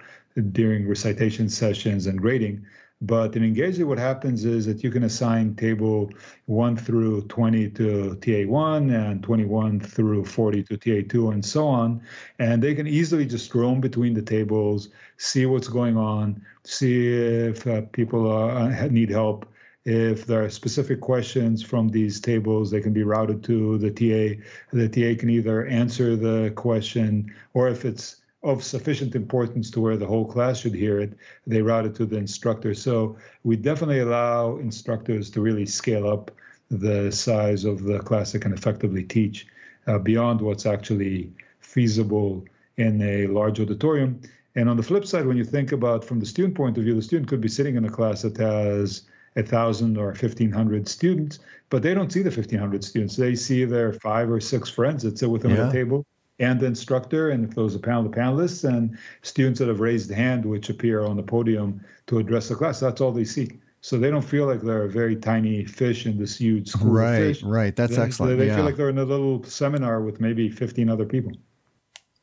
during 0.52 0.88
recitation 0.88 1.48
sessions 1.48 2.06
and 2.06 2.20
grading. 2.20 2.66
But 3.02 3.36
in 3.36 3.44
Engageli, 3.44 3.86
what 3.86 3.98
happens 3.98 4.44
is 4.44 4.66
that 4.66 4.84
you 4.84 4.92
can 4.92 5.04
assign 5.04 5.56
table 5.56 6.10
1 6.46 6.78
through 6.78 7.24
20 7.24 7.70
to 7.72 8.18
TA1 8.22 8.94
and 8.94 9.24
21 9.24 9.80
through 9.80 10.26
40 10.26 10.64
to 10.64 10.78
TA2 10.78 11.34
and 11.34 11.44
so 11.44 11.66
on. 11.68 12.02
And 12.40 12.62
they 12.62 12.76
can 12.76 12.88
easily 12.88 13.26
just 13.26 13.54
roam 13.56 13.80
between 13.80 14.14
the 14.14 14.22
tables, 14.22 14.90
see 15.18 15.46
what's 15.46 15.70
going 15.70 15.98
on, 15.98 16.46
see 16.66 17.08
if 17.14 17.66
uh, 17.66 17.82
people 17.94 18.30
uh, 18.32 18.88
need 18.88 19.10
help. 19.10 19.53
If 19.86 20.26
there 20.26 20.44
are 20.44 20.50
specific 20.50 21.02
questions 21.02 21.62
from 21.62 21.90
these 21.90 22.22
tables, 22.22 22.72
they 22.72 22.80
can 22.80 22.94
be 22.94 23.04
routed 23.04 23.44
to 23.46 23.78
the 23.78 23.92
TA. 23.92 24.42
The 24.72 24.88
TA 24.88 25.20
can 25.20 25.30
either 25.30 25.66
answer 25.66 26.16
the 26.16 26.52
question 26.56 27.34
or 27.54 27.68
if 27.68 27.84
it's 27.84 28.18
of 28.44 28.64
sufficient 28.64 29.16
importance 29.16 29.72
to 29.72 29.80
where 29.80 29.98
the 29.98 30.06
whole 30.06 30.26
class 30.26 30.60
should 30.60 30.74
hear 30.74 31.00
it, 31.00 31.14
they 31.48 31.62
route 31.62 31.86
it 31.86 31.96
to 31.96 32.06
the 32.06 32.18
instructor. 32.18 32.74
So 32.74 33.18
we 33.44 33.56
definitely 33.56 34.00
allow 34.00 34.58
instructors 34.58 35.30
to 35.32 35.42
really 35.42 35.66
scale 35.66 36.08
up 36.08 36.30
the 36.70 37.12
size 37.12 37.64
of 37.64 37.84
the 37.84 38.00
class 38.00 38.34
that 38.34 38.42
can 38.42 38.54
effectively 38.54 39.04
teach 39.04 39.48
uh, 39.88 39.98
beyond 39.98 40.42
what's 40.42 40.66
actually 40.66 41.32
feasible 41.60 42.46
in 42.78 43.02
a 43.02 43.28
large 43.28 43.60
auditorium. 43.60 44.20
And 44.56 44.70
on 44.70 44.78
the 44.78 44.84
flip 44.84 45.06
side, 45.06 45.26
when 45.26 45.38
you 45.38 45.46
think 45.46 45.72
about 45.72 46.04
from 46.04 46.20
the 46.20 46.26
student 46.26 46.56
point 46.56 46.78
of 46.78 46.84
view, 46.84 46.96
the 46.96 47.02
student 47.02 47.30
could 47.30 47.42
be 47.42 47.48
sitting 47.48 47.76
in 47.76 47.86
a 47.86 47.90
class 47.90 48.22
that 48.24 48.38
has 48.38 49.04
a 49.36 49.44
thousand 49.44 49.98
or 49.98 50.14
fifteen 50.16 50.52
hundred 50.52 50.88
students, 50.88 51.40
but 51.70 51.84
they 51.84 51.94
don't 51.94 52.12
see 52.12 52.22
the 52.22 52.32
fifteen 52.32 52.60
hundred 52.60 52.84
students. 52.84 53.16
They 53.16 53.36
see 53.36 53.66
their 53.66 53.94
five 53.94 54.30
or 54.30 54.40
six 54.40 54.70
friends 54.70 55.04
that 55.04 55.18
sit 55.18 55.30
with 55.30 55.42
them 55.42 55.56
yeah. 55.56 55.68
at 55.68 55.70
a 55.70 55.72
table 55.72 56.06
and 56.40 56.60
the 56.60 56.66
instructor, 56.66 57.30
and 57.30 57.48
if 57.48 57.56
those 57.56 57.76
are 57.76 57.80
panel, 57.80 58.04
the 58.04 58.10
panelists, 58.10 58.68
and 58.68 58.98
students 59.22 59.60
that 59.60 59.68
have 59.68 59.80
raised 59.80 60.12
hand, 60.12 60.46
which 60.46 60.70
appear 60.70 61.04
on 61.04 61.16
the 61.16 61.24
podium 61.24 61.84
to 62.08 62.20
address 62.20 62.50
the 62.50 62.56
class. 62.56 62.80
That's 62.80 63.02
all 63.02 63.12
they 63.12 63.24
see. 63.24 63.60
So 63.82 64.00
they 64.00 64.10
don't 64.10 64.24
feel 64.24 64.46
like 64.46 64.62
they're 64.62 64.84
a 64.84 64.90
very 64.90 65.16
tiny 65.16 65.66
fish 65.66 66.06
in 66.06 66.18
this 66.18 66.38
huge 66.38 66.70
school. 66.70 66.92
Right, 66.92 67.40
right. 67.44 67.76
That's 67.76 67.98
they, 67.98 68.02
excellent. 68.02 68.40
They, 68.40 68.48
yeah. 68.48 68.56
feel 68.56 68.66
like 68.66 68.78
they're 68.78 68.90
in 68.90 68.98
a 68.98 69.04
little 69.04 69.44
seminar 69.44 70.02
with 70.02 70.22
maybe 70.22 70.50
15 70.50 70.90
other 70.90 71.06
people. 71.06 71.34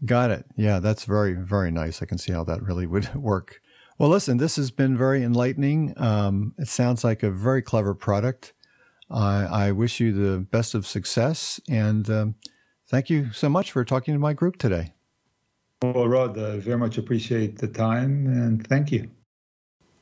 Got 0.04 0.30
it. 0.30 0.46
Yeah, 0.56 0.80
that's 0.80 1.04
very, 1.04 1.34
very 1.34 1.70
nice. 1.70 2.00
I 2.00 2.06
can 2.06 2.16
see 2.16 2.32
how 2.32 2.44
that 2.44 2.62
really 2.62 2.86
would 2.86 3.14
work. 3.14 3.60
Well, 4.00 4.08
listen, 4.08 4.38
this 4.38 4.56
has 4.56 4.70
been 4.70 4.96
very 4.96 5.22
enlightening. 5.22 5.92
Um, 5.96 6.54
it 6.58 6.68
sounds 6.68 7.04
like 7.04 7.22
a 7.22 7.30
very 7.30 7.60
clever 7.60 7.94
product. 7.94 8.54
I, 9.10 9.44
I 9.44 9.72
wish 9.72 10.00
you 10.00 10.12
the 10.12 10.38
best 10.38 10.74
of 10.74 10.86
success 10.86 11.60
and 11.68 12.08
um, 12.08 12.34
Thank 12.90 13.08
you 13.08 13.30
so 13.32 13.48
much 13.48 13.70
for 13.70 13.84
talking 13.84 14.14
to 14.14 14.18
my 14.18 14.32
group 14.32 14.56
today. 14.56 14.94
Well, 15.80 16.08
Rod, 16.08 16.36
I 16.36 16.58
very 16.58 16.76
much 16.76 16.98
appreciate 16.98 17.58
the 17.58 17.68
time 17.68 18.26
and 18.26 18.66
thank 18.66 18.90
you. 18.90 19.08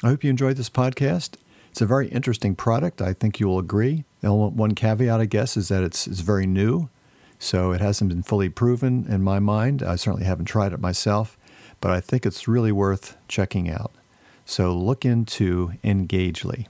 I 0.03 0.09
hope 0.09 0.25
you 0.25 0.31
enjoyed 0.31 0.57
this 0.57 0.71
podcast. 0.71 1.37
It's 1.71 1.83
a 1.83 1.87
very 1.87 2.09
interesting 2.09 2.57
product. 2.57 3.03
I 3.03 3.13
think 3.13 3.39
you'll 3.39 3.59
agree. 3.59 4.05
The 4.23 4.29
only 4.29 4.53
one 4.55 4.75
caveat, 4.75 5.21
I 5.21 5.27
guess, 5.27 5.55
is 5.55 5.69
that 5.69 5.83
it's, 5.83 6.07
it's 6.07 6.21
very 6.21 6.47
new. 6.47 6.89
So 7.39 7.73
it 7.73 7.83
hasn't 7.83 8.09
been 8.09 8.23
fully 8.23 8.49
proven 8.49 9.05
in 9.07 9.23
my 9.23 9.39
mind. 9.39 9.83
I 9.83 9.97
certainly 9.97 10.25
haven't 10.25 10.47
tried 10.47 10.73
it 10.73 10.81
myself, 10.81 11.37
but 11.81 11.91
I 11.91 12.01
think 12.01 12.25
it's 12.25 12.49
really 12.49 12.73
worth 12.73 13.17
checking 13.29 13.71
out. 13.71 13.93
So 14.47 14.75
look 14.75 15.05
into 15.05 15.73
Engageli. 15.85 16.67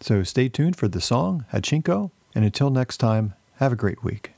So 0.00 0.22
stay 0.22 0.48
tuned 0.48 0.76
for 0.76 0.86
the 0.86 1.00
song, 1.00 1.44
Hachiko, 1.52 2.10
and 2.34 2.44
until 2.44 2.70
next 2.70 2.98
time, 2.98 3.34
have 3.56 3.72
a 3.72 3.76
great 3.76 4.04
week. 4.04 4.33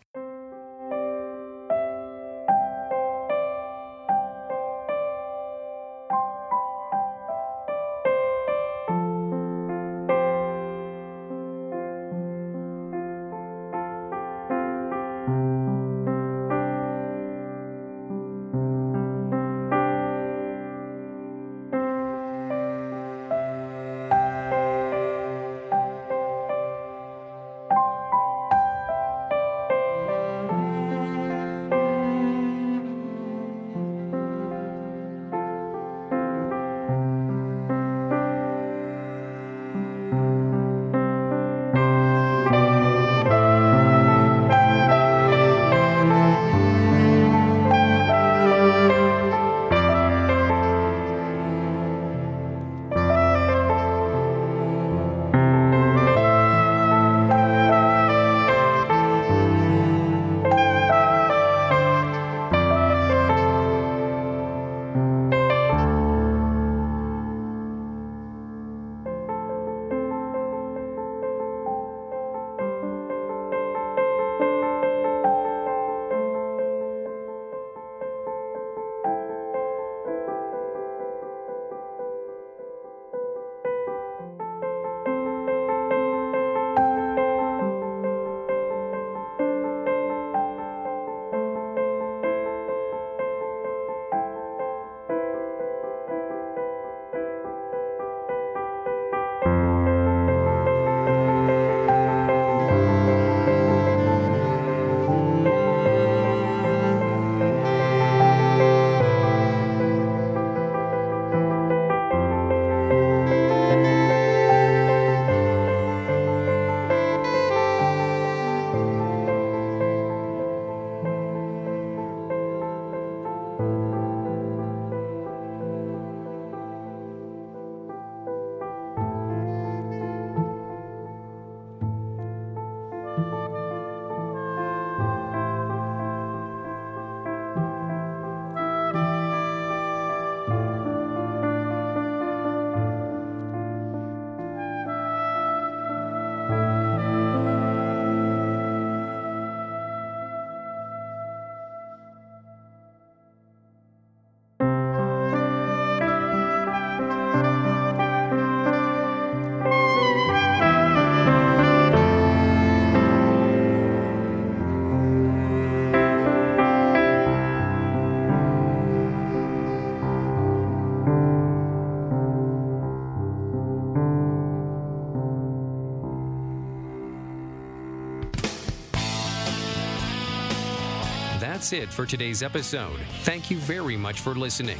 That's 181.66 181.82
it 181.82 181.92
for 181.92 182.06
today's 182.06 182.44
episode. 182.44 183.00
Thank 183.22 183.50
you 183.50 183.56
very 183.56 183.96
much 183.96 184.20
for 184.20 184.36
listening. 184.36 184.78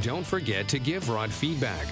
Don't 0.00 0.24
forget 0.24 0.66
to 0.68 0.78
give 0.78 1.10
Rod 1.10 1.30
feedback. 1.30 1.86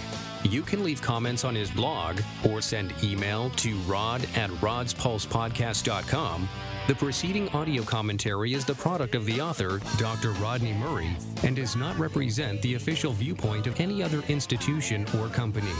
You 0.45 0.63
can 0.63 0.83
leave 0.83 1.03
comments 1.03 1.45
on 1.45 1.55
his 1.55 1.71
blog 1.71 2.19
or 2.49 2.63
send 2.63 2.95
email 3.05 3.51
to 3.57 3.77
rod 3.81 4.23
at 4.35 4.49
rodspulsepodcast.com. 4.63 6.49
The 6.87 6.95
preceding 6.95 7.51
audio 7.51 7.83
commentary 7.83 8.55
is 8.55 8.65
the 8.65 8.75
product 8.77 9.15
of 9.15 9.27
the 9.27 9.43
author, 9.43 9.79
Dr. 9.99 10.31
Rodney 10.41 10.73
Murray, 10.73 11.15
and 11.43 11.55
does 11.55 11.77
not 11.77 11.99
represent 11.99 12.63
the 12.63 12.77
official 12.77 13.13
viewpoint 13.13 13.67
of 13.67 13.79
any 13.79 14.03
other 14.03 14.23
institution 14.29 15.05
or 15.21 15.29
company. 15.29 15.75